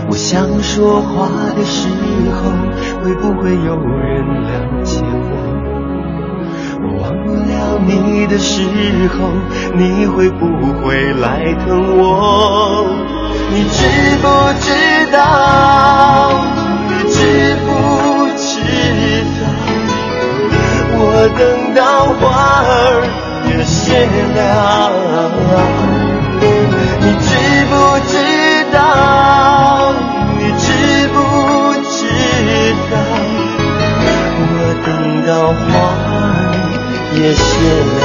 [0.09, 1.87] 我想说话的时
[2.35, 2.51] 候，
[3.01, 5.31] 会不会有人了解我？
[6.83, 8.63] 我忘不了你的时
[9.15, 9.31] 候，
[9.75, 10.45] 你会不
[10.81, 12.85] 会来疼我？
[13.49, 13.77] 你知
[14.21, 14.27] 不
[14.59, 14.67] 知
[15.13, 15.17] 道？
[16.89, 17.15] 你知
[17.65, 17.67] 不
[18.35, 18.59] 知
[19.39, 19.41] 道，
[20.99, 21.01] 我
[21.37, 21.39] 等
[21.73, 21.79] 到
[22.19, 22.25] 花
[22.65, 22.67] 儿
[23.57, 24.39] 也谢了。
[27.01, 27.29] 你知
[27.69, 27.73] 不
[28.07, 28.13] 知
[28.71, 28.77] 道？
[30.37, 30.65] 你知
[31.09, 31.17] 不
[31.89, 31.97] 知
[32.91, 32.95] 道，
[34.39, 34.53] 我
[34.85, 34.87] 等
[35.25, 35.65] 到花
[36.05, 36.29] 儿
[37.15, 37.45] 也谢
[37.95, 37.99] 了。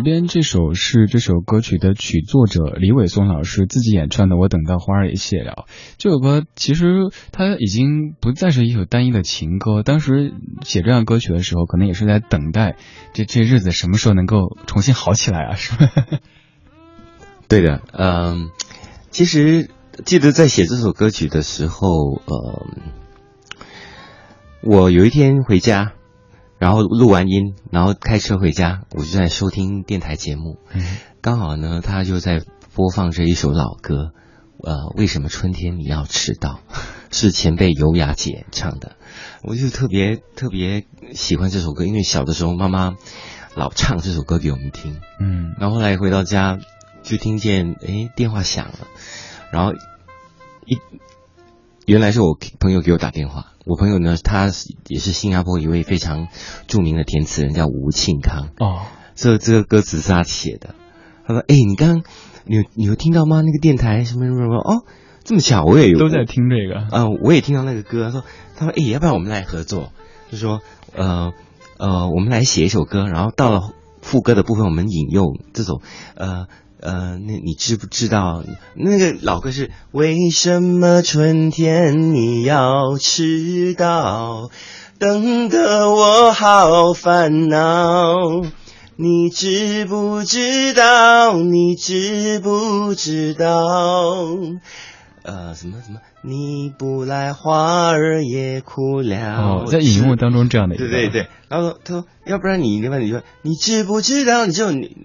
[0.00, 5.66] 耳边这首是这首歌曲的曲作者李伟松老师自己演唱的《我等到花儿也谢了》。
[5.98, 9.82] 这首歌其实它已经不再是一首单一的情歌。
[9.82, 10.32] 当时
[10.62, 12.76] 写这样歌曲的时候，可能也是在等待
[13.12, 15.92] 这这日子什么时候能够重新好起来啊，是吧？
[17.46, 18.48] 对的，嗯，
[19.10, 19.68] 其实
[20.06, 21.86] 记得在写这首歌曲的时候，
[22.24, 22.66] 呃，
[24.62, 25.92] 我有一天回家。
[26.60, 30.58] 然后录完音，然后开车回家，我就在收听电台节目，
[31.22, 32.44] 刚好呢，他就在
[32.74, 34.12] 播放着一首老歌，
[34.62, 36.60] 呃，为什么春天你要迟到？
[37.10, 38.92] 是前辈尤雅姐唱的，
[39.42, 40.84] 我就特别特别
[41.14, 42.94] 喜欢这首歌，因为小的时候妈妈
[43.56, 45.00] 老唱这首歌给我们听。
[45.18, 46.58] 嗯，然后后来回到家
[47.02, 48.86] 就听见哎电话响了，
[49.50, 49.72] 然后
[50.66, 50.78] 一
[51.90, 53.46] 原来是我朋友给我打电话。
[53.66, 54.48] 我朋友呢，他
[54.86, 56.28] 也是新加坡一位非常
[56.68, 58.50] 著名的填词人，叫吴庆康。
[58.60, 58.82] 哦，
[59.16, 60.76] 这这个歌词是他写的。
[61.26, 62.04] 他说：“哎，你刚。”
[62.46, 63.40] 你你有听到吗？
[63.40, 64.84] 那个电台什么什么什么哦，
[65.24, 66.86] 这么巧，我也有都在听这个。
[66.92, 68.04] 嗯，我也听到那个歌。
[68.04, 68.24] 他说
[68.56, 69.90] 他说哎，要不然我们来合作？
[70.30, 70.60] 就说
[70.94, 71.32] 呃
[71.76, 73.72] 呃，我们来写一首歌，然后到了
[74.10, 75.80] 副歌的部分，我们引用这首
[76.16, 76.46] 呃
[76.80, 78.42] 呃，那你知不知道
[78.74, 84.50] 那个老歌是为什么春天你要迟到，
[84.98, 88.42] 等得我好烦恼。
[88.96, 91.36] 你知不知道？
[91.36, 94.26] 你知不知道？
[95.22, 96.00] 呃，什么什么？
[96.22, 99.36] 你不来，花儿也哭了。
[99.36, 100.88] 哦，在荧幕当中这样的一个。
[100.88, 101.28] 对对对。
[101.48, 104.46] 然后他说：“要不然你另外你说，你知不知道？
[104.46, 104.96] 你就你，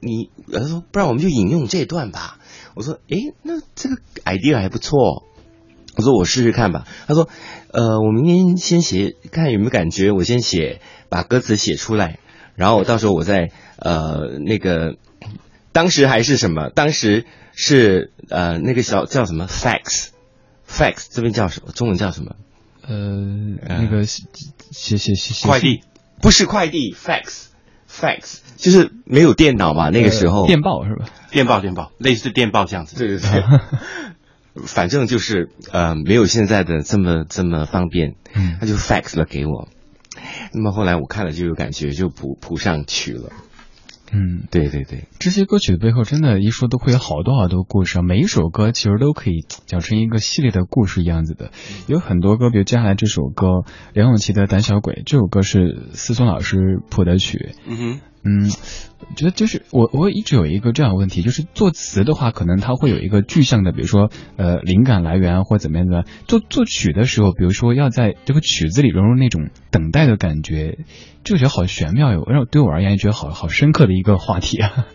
[0.00, 2.38] 你他说，不然我们就引用这段吧。”
[2.74, 5.24] 我说：“诶，那这个 idea 还不错。”
[5.94, 7.28] 我说：“我试试看吧。”他说
[7.72, 10.10] ：“呃，我明天先写，看有没有感觉。
[10.12, 10.80] 我先写，
[11.10, 12.18] 把歌词写出来。”
[12.56, 14.96] 然后到时候我再呃那个，
[15.72, 16.70] 当时还是什么？
[16.70, 17.24] 当时
[17.54, 21.72] 是呃那个小叫什么？fax，fax 这边叫什么？
[21.72, 22.36] 中文叫什么？
[22.86, 22.96] 呃，
[23.68, 24.24] 那个写
[24.70, 25.82] 写写写快递
[26.20, 29.90] 不是快递，fax，fax 就是没有电脑嘛？
[29.90, 31.06] 那个时候电报是吧？
[31.30, 32.96] 电报电报类似电报这样子。
[32.96, 33.44] 对对对，
[34.66, 38.16] 反正就是呃没有现在的这么这么方便，
[38.60, 39.68] 他就 fax 了给我。
[40.52, 43.30] 那么后来我看了就有感觉，就谱谱上去了。
[44.14, 48.02] 嗯，对对对，这些歌曲的背后，真的，一说都会有好多好多故事。
[48.02, 51.50] 每一首歌其实都可以讲成一个系列的故事样子的。
[51.86, 56.58] 有很多歌，比如接下来这首歌，梁咏琪的《胆小鬼》，这首歌是思聪老师
[56.90, 57.54] 谱的曲。
[57.66, 58.00] 嗯哼。
[58.24, 58.48] 嗯，
[59.16, 66.04] 觉得就是我我一直有一个这样的问题，就是作词的话，可能它会有一个具象的，比如说呃灵感来源或怎么样的。
[66.26, 70.78] 作作曲的时候，比如说要在这个曲子里融入那种等待的感觉，
[71.24, 74.86] 这个觉得好玄妙哟，让对我而言也觉得好好深刻的一个话题啊。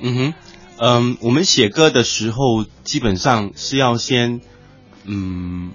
[0.00, 0.34] 嗯哼，
[0.78, 4.40] 嗯，我们写歌的时候，基本上是要先
[5.04, 5.72] 嗯。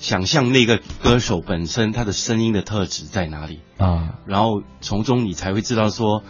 [0.00, 4.18] 想象那个歌手本身他的声音的特质在哪里啊？
[4.26, 6.22] 然后从中你才会知道说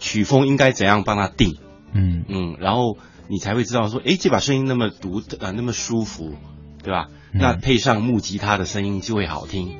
[0.00, 1.58] 曲风应该怎样帮他定，
[1.92, 2.98] 嗯嗯，然后
[3.28, 6.34] 你才会知道说，哎，这把声音那么独呃那么舒服，
[6.82, 7.06] 对吧？
[7.32, 9.76] 那配上木吉他的声音就会好听，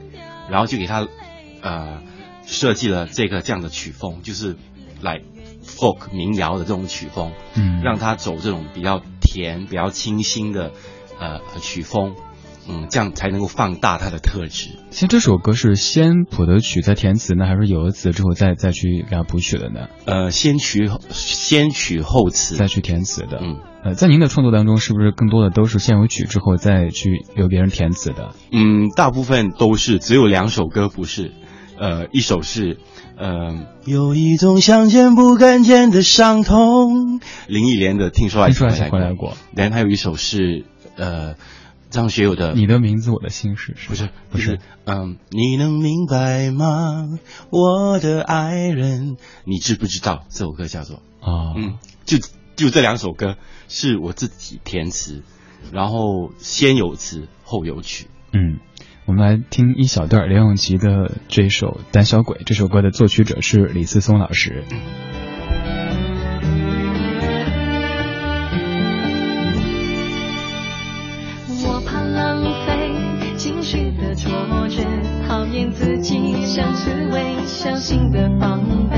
[0.49, 1.09] 然后就给他
[1.63, 2.03] 呃
[2.45, 4.57] 设计了这个这样的曲风，就是
[5.01, 5.21] 来
[5.65, 10.71] folk 民谣的这种曲风，嗯，让他走这种比较甜、比较清新的
[11.19, 12.15] 呃曲风。
[12.71, 14.71] 嗯，这样才能够放大它的特质。
[14.91, 19.89] 其实这首歌是先谱的曲再填词呢，还是有了词之后再再去给它谱曲的呢？
[20.05, 23.41] 呃，先曲先曲后词再去填词的。
[23.43, 28.35] 嗯，呃，在您的创作当中，是不是更多的都是先有曲之后再去由别人填词的？
[28.53, 31.33] 嗯，大部分都是，只有两首歌不是。
[31.79, 32.79] 呃，一首是，
[33.17, 37.21] 呃，有一种想见不敢见的伤痛。
[37.49, 40.65] 林忆莲的《听说爱情回来过》，然后还有一首是，
[40.97, 41.35] 呃。
[41.91, 47.19] 张学友的《你的名字我的心事》不是不是嗯，你能明白吗，
[47.51, 49.17] 我的爱人？
[49.45, 51.53] 你知不知道这首歌叫做啊？
[51.57, 52.19] 嗯，就
[52.55, 53.37] 就这两首歌
[53.69, 55.23] 是我自己填词，
[55.73, 58.07] 然后先有词后有曲。
[58.33, 58.61] 嗯，
[59.07, 62.39] 我们来听一小段梁咏琪的这首《胆小鬼》。
[62.45, 64.63] 这首歌的作曲者是李思松老师。
[75.69, 78.97] 自己像刺猬，小心的防备。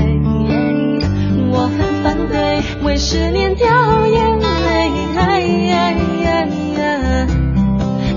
[1.51, 3.67] 我很反对为失恋掉
[4.07, 4.45] 眼泪，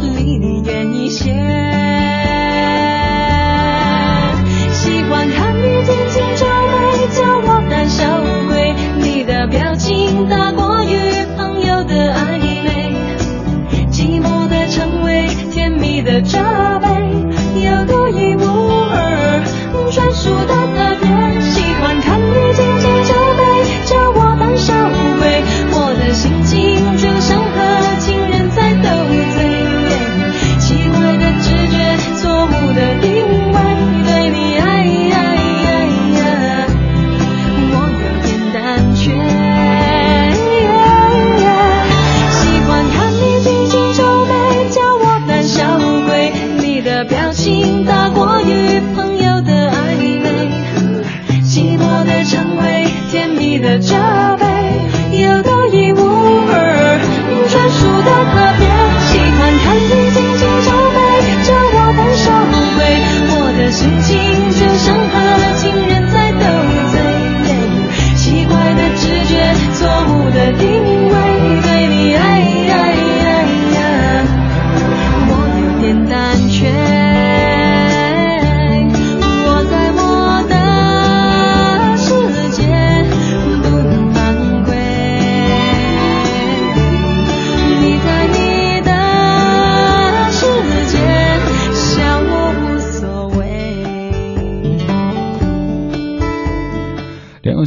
[0.03, 1.33] 离你远一些。
[4.73, 8.75] 喜欢看你紧紧皱眉，叫我胆小鬼。
[8.99, 10.97] 你的表情大过于
[11.37, 12.95] 朋友的暧昧，
[13.91, 16.39] 寂寞的称谓，甜蜜的责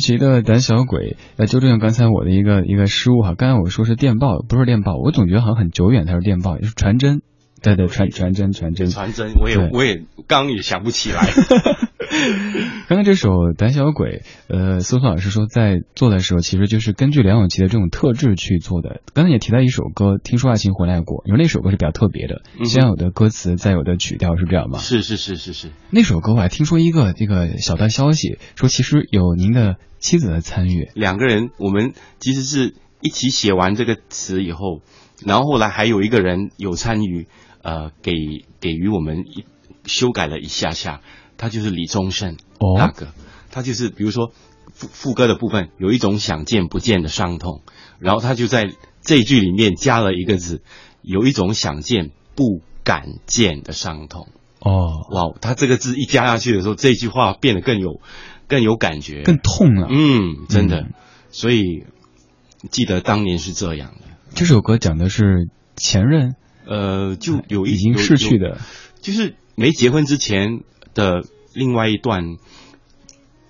[0.10, 7.22] 梁咏琪的《胆小鬼》，呃，纠正刚才我的一个一个失误哈，刚才我说是电报，不是电报，我总觉得好像很久远才是电报，也是传真，
[7.62, 8.90] 对对，传传真传真。
[8.90, 9.98] 传真，我也我也
[10.28, 11.22] 刚刚也想不起来。
[12.88, 19.02] 刚刚这首《胆小鬼》，呃，苏苏老师说在做的时候，其实就是根据梁咏琪的这种特质去做的。
[19.14, 24.80] 刚才也提到一首歌，《听说爱情回来过》，因为那首歌是比较特别的，先有的歌词，再有的曲调，是这样吗？
[24.80, 30.90] 是是是是是，那首歌我还听说一个这个小道消息，说其实有您的妻子的参与。
[30.96, 34.82] 两个人我们其实是一起写完这个词以后，
[35.26, 37.28] 然后后来还有一个人有参与，
[37.62, 38.12] 呃，给
[38.60, 39.46] 给予我们一
[39.86, 41.02] 修改了一下下，
[41.38, 43.08] 他就是李宗盛哦大哥，
[43.52, 44.32] 他就是比如说
[44.74, 47.64] 副副歌的部分有一种想见不见的伤痛，
[48.00, 48.72] 然后他就在
[49.02, 50.62] 这一句里面加了一个字，
[51.02, 54.28] 有一种想见不敢见的伤痛。
[54.60, 58.02] 哦，哇，他这个字一加下去的时候，这句话变得更有
[58.50, 59.88] 更有感觉，更痛了。
[59.90, 60.94] 嗯，真的，嗯
[61.32, 61.86] 所以
[62.72, 64.08] 记得当年是这样的。
[64.34, 66.36] 这首歌讲的是前任，
[66.66, 68.58] 呃，就有一已经逝去，的
[69.02, 70.62] 就是没结婚之前
[70.94, 71.24] 的
[71.54, 72.38] 另外一段，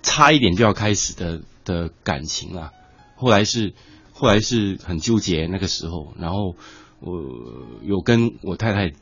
[0.02, 2.70] 差一点就要开始的的感情啊。
[3.16, 3.72] 后来是
[4.12, 6.54] 后来是很纠结那个时候，然后
[7.00, 7.12] 我
[7.82, 8.92] 有跟我太太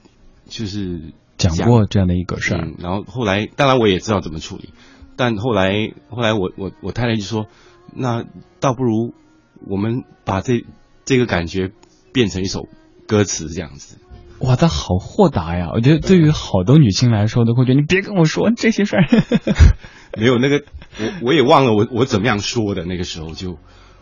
[0.47, 2.65] 就是讲过这样的一个事儿。
[2.65, 4.71] 嗯，然后后来当然我也知道怎么处理，
[5.19, 7.47] 但后来后来我我我太太就说，
[7.93, 8.25] 那
[8.61, 9.13] 倒不如
[9.67, 10.65] 我们把这
[11.05, 11.73] 这个感觉
[12.13, 12.69] 变成一首
[13.07, 13.99] 歌词这样子。
[14.39, 15.73] 哇，他好豁达呀！
[15.75, 19.05] 我觉得对于好多女性来说，都会觉得你别跟我说这些事儿。
[20.17, 20.63] 没有那个，
[21.01, 23.59] 我我也忘了我我怎么样说的，那个时候就，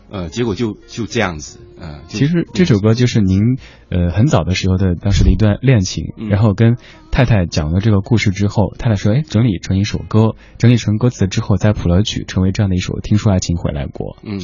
[0.09, 3.41] 呃，结果就就这样子，呃，其实这首歌就是您
[3.89, 6.77] 呃很早的时候的当时的一段恋情，嗯然后跟
[7.11, 14.15] 太太讲了这个故事之后，太太说，哎，整理成一首歌，整理成歌词之后再谱了曲，成为这样的一首《听说爱情回来过》。
[14.23, 14.41] 嗯，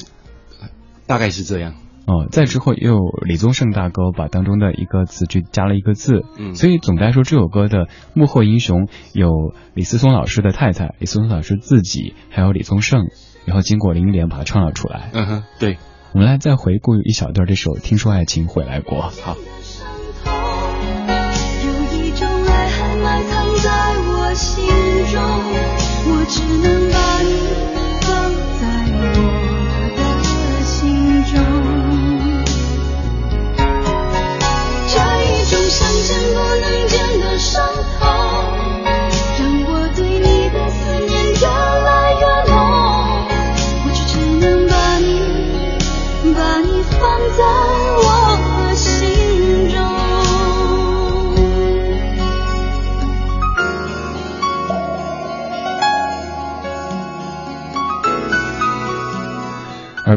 [1.08, 1.76] 大概是这样，
[2.08, 13.08] 哦，再之后又有李宗盛大哥把当中的一个词句加了一个字，嗯，所以总的来说，这首歌的幕后英雄有李思松老师的太太，李思松老师自己，还有李宗盛，
[13.46, 15.10] 然后经过林忆莲把它唱了出来。
[15.14, 15.78] 嗯哼，对，
[16.12, 18.98] 我们来再回顾一小段这首《听说爱情回来过》。
[19.22, 19.36] 好，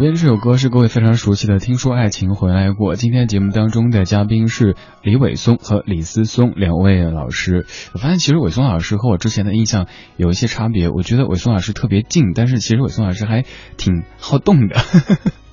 [0.07, 2.95] 边这首歌是各位非常熟悉的《听说爱情回来过》。
[2.97, 7.67] 今天节目当中的嘉宾是李伟松和李思松两位老师。
[7.93, 10.91] 我发现其实伟松老师和我之前的印象有一些差别。
[10.91, 13.43] 我觉得伟松老师特别静，但是其实伟松老师还
[13.79, 14.77] 挺好动的。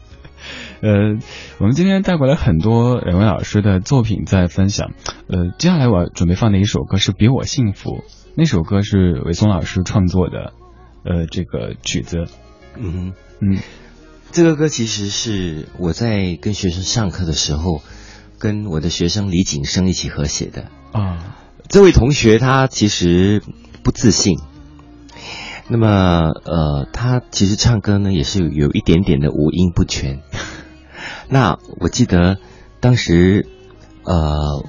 [0.84, 1.18] 呃，
[1.58, 4.92] 我们今天带过来很多两位老师的作品在分享。
[5.30, 7.90] 呃，接下来我准备放的一首歌是《比我幸福》，
[8.38, 10.54] 那首歌是伟松老师创作的，
[11.06, 12.26] 呃，这个曲子。
[12.78, 13.14] 嗯。
[13.42, 13.58] 嗯，
[14.34, 17.84] 这个歌其实是我在跟学生上课的时候，
[18.40, 20.72] 跟我的学生李景生一起合写的。
[20.92, 21.38] 啊，
[21.70, 23.44] 这位同学他其实
[23.84, 24.40] 不自信，
[25.68, 30.24] 那么呃，他其实唱歌呢也是有有一点点的五音不全。
[31.30, 32.38] 那我记得
[32.80, 33.48] 当时
[34.04, 34.66] 呃，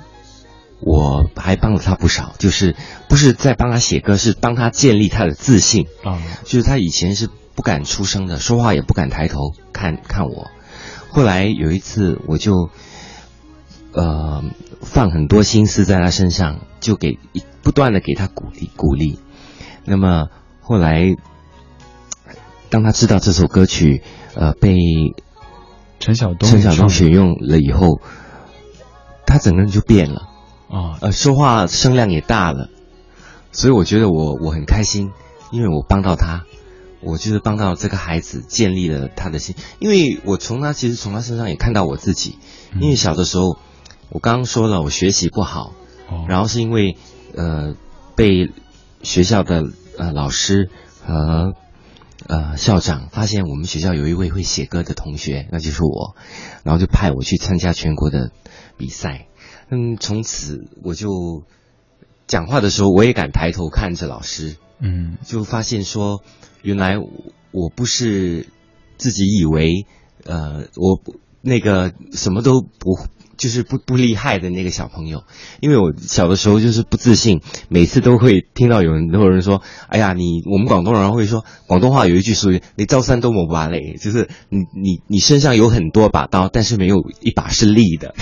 [0.86, 2.76] 我还帮了他不少，就是
[3.08, 5.86] 不是在帮他写歌，是帮他建立他的自信。
[6.04, 10.50] 啊，就是他以前是不敢出声的，说话也不敢抬头看看我。
[11.08, 12.68] 后来有一次，我就
[13.92, 14.44] 呃
[14.82, 17.18] 放很多心思在他身上，就给
[17.62, 19.18] 不断的给他鼓励鼓励。
[19.86, 20.28] 那么
[20.60, 21.16] 后来
[22.68, 24.02] 当他知道这首歌曲
[24.34, 24.76] 呃被
[25.98, 28.00] 陈晓东陈晓东选用了以后，
[29.24, 30.28] 他整个人就变了
[30.74, 32.68] 啊，呃，说话声量也大了，
[33.52, 35.12] 所以我觉得我我很开心，
[35.52, 36.44] 因为我帮到他，
[37.00, 42.38] 我就是帮到这个孩子建立了他的心，因为我从他其实从他身上也看到我自己，
[42.80, 43.56] 因为小的时候
[44.10, 45.72] 我刚刚说了我学习不好，
[46.28, 46.96] 然后是因为
[47.36, 47.76] 呃
[48.16, 48.50] 被
[49.02, 49.62] 学校的
[49.96, 50.70] 呃老师
[51.06, 51.54] 和。
[52.26, 56.16] 呃，校长发现我们学校有一位会写歌的同学，那就是我，
[56.62, 58.30] 然后就派我去参加全国的
[58.78, 59.26] 比赛。
[59.74, 61.42] 嗯，从此我就
[62.26, 64.56] 讲话的时候，我也敢抬头看着老师。
[64.78, 66.22] 嗯，就发现说，
[66.62, 66.98] 原来
[67.50, 68.46] 我不是
[68.96, 69.86] 自己以为，
[70.24, 71.00] 呃，我
[71.42, 72.98] 那个什么都不。
[73.36, 75.24] 就是不不厉害的那个小朋友，
[75.60, 79.60] 因为我小的时候就是不自信，每次都会听到有人都有人说
[79.90, 88.14] ：“哎呀，你我们广东人会说广东话有一句俗语，你招三都冇把嘞，就是你你你身上有很多把刀，但是没有一把是利的。”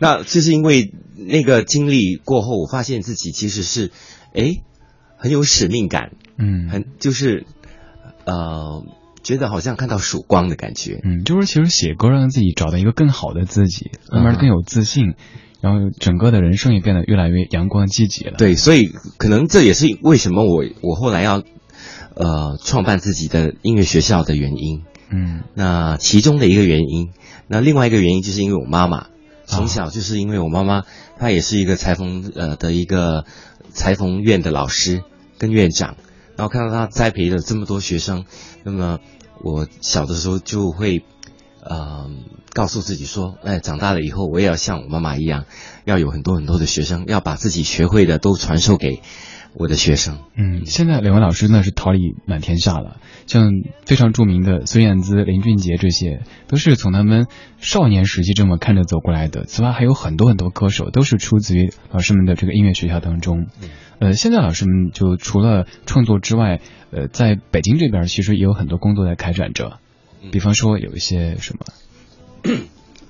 [0.00, 3.92] 那就是因为那个经历过后，我发现自己其实是
[4.34, 4.56] 哎
[5.16, 7.46] 很有使命感，嗯，很就是
[8.24, 8.84] 呃。
[9.22, 15.12] 觉得好像看到曙光的感觉，嗯，就是其实写歌让自己找到一个更好的自己，慢慢更有自信，
[15.60, 18.36] 然后整个的人生也变得越来越阳光积极了。
[18.38, 18.86] 对，所以
[19.18, 21.42] 可能这也是为什么我我后来要
[22.14, 24.84] 呃创办自己的音乐学校的原因。
[25.10, 27.10] 嗯，那其中的一个原因，
[27.46, 29.08] 那另外一个原因就是因为我妈妈
[29.50, 30.84] 从小就是因为我妈妈
[31.18, 33.24] 她也是一个裁缝呃的一个
[33.72, 35.02] 裁缝院的老师
[35.38, 35.96] 跟院长。
[36.36, 38.24] 然后看到她栽培了这么多学生，
[38.64, 38.98] 那么
[39.42, 41.04] 我小的时候就会，
[41.62, 42.08] 呃，
[42.54, 45.44] 告诉自己说，哎，长大了以后我也要像我妈妈一样，
[45.84, 49.02] 要有很多很多的学生，要把自己学会的都传授给
[49.54, 50.18] 我的学生。
[50.36, 53.50] 嗯，现在两位老师呢是桃李满天下了，像
[53.84, 57.26] 非常著名的孙燕姿、林俊杰这些，都是从他们
[57.58, 59.44] 少年时期这么看着走过来的。
[59.44, 63.46] 此外还有很多很多歌手都是出自于老师们的这个音乐学校当中。
[63.98, 69.78] 呃，现在老师们就除了创作之外，呃，在北京这边其实也有很多工作在开展着，
[70.32, 72.54] 比方说有一些什么。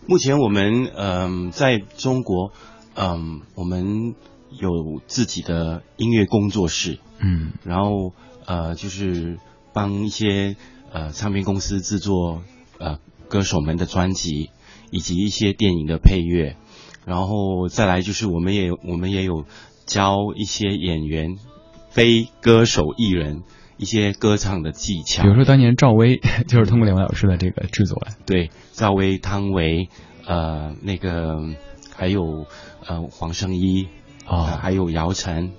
[0.07, 2.51] 目前我们嗯，在中国
[2.97, 4.15] 嗯，我们
[4.51, 8.13] 有自己的音乐工作室，嗯，然后
[8.47, 9.39] 呃，就是
[9.73, 10.57] 帮一些
[10.93, 12.43] 呃唱片公司制作
[12.79, 12.99] 呃
[13.29, 14.51] 歌手们的专辑，
[14.91, 16.57] 以及一些电影的配乐，
[17.05, 19.45] 然后再来就是我们也我们也有。
[19.87, 21.37] 教一些演员、
[21.89, 23.43] 非歌手艺人
[23.77, 28.15] 一些歌唱的技巧，比如说当年赵薇 就是通过两位老师的这个制作来。
[28.25, 29.89] 对，赵薇、汤唯，
[30.25, 31.41] 呃，那个
[31.93, 32.47] 还有
[32.87, 33.89] 呃黄圣依
[34.31, 35.53] 啊，还有姚晨、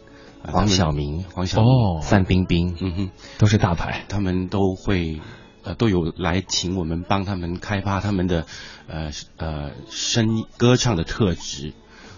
[0.43, 5.19] 黄晓明、黄晓明、范冰冰，嗯哼，都是大牌，他们都会
[5.63, 8.45] 呃都有来请我们帮他们开发他们的
[8.87, 11.73] 呃呃声歌唱的特质，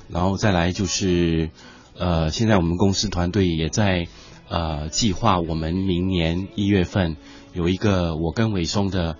[0.10, 1.50] 然后再来就是。
[1.96, 4.08] 呃，现在我们公司团队也在
[4.50, 7.18] 呃计划，我们明年一月份
[7.54, 9.16] 有一个我跟伟松的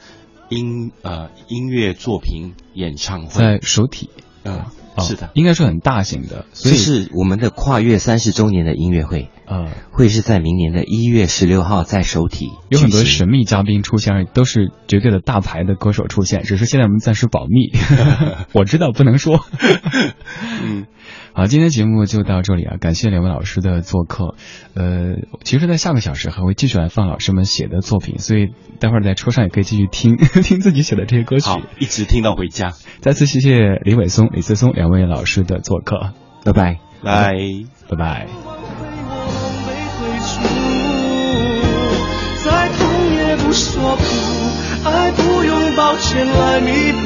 [0.50, 4.10] 音呃音乐作品演唱会，在首体，
[4.44, 4.66] 嗯，
[5.02, 17.72] 是的，应该是很大型的，所以是我们的跨越三十周年的音乐会，呃，会是在明年的一月十六号在首体，有很多神秘嘉宾出现，都是绝对的大牌的歌手出现，只是现在我们暂时保密，
[18.54, 19.46] 我知道不能说，
[20.64, 20.88] 嗯。
[21.36, 22.78] 好，今天节目就到这里啊！
[22.80, 24.36] 感谢两位老师的做客。
[24.76, 28.50] 呃，其实，在下个小时还会继续来放老师们写的作品，所以
[28.80, 32.74] 待会儿在车上也可以继续听听自己写的这些歌曲，好，一直听到回家。
[33.00, 36.14] 再次谢谢李伟松、李思松两位老师的做客，
[36.46, 37.34] 拜拜，拜
[37.90, 38.53] 拜拜。
[43.54, 44.04] 说不
[44.90, 47.00] 爱不用抱歉来弥补，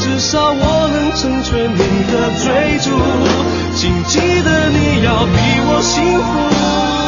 [0.00, 1.78] 至少我能成全你
[2.10, 2.90] 的追逐。
[3.74, 5.36] 请记得你要比
[5.68, 7.05] 我幸福。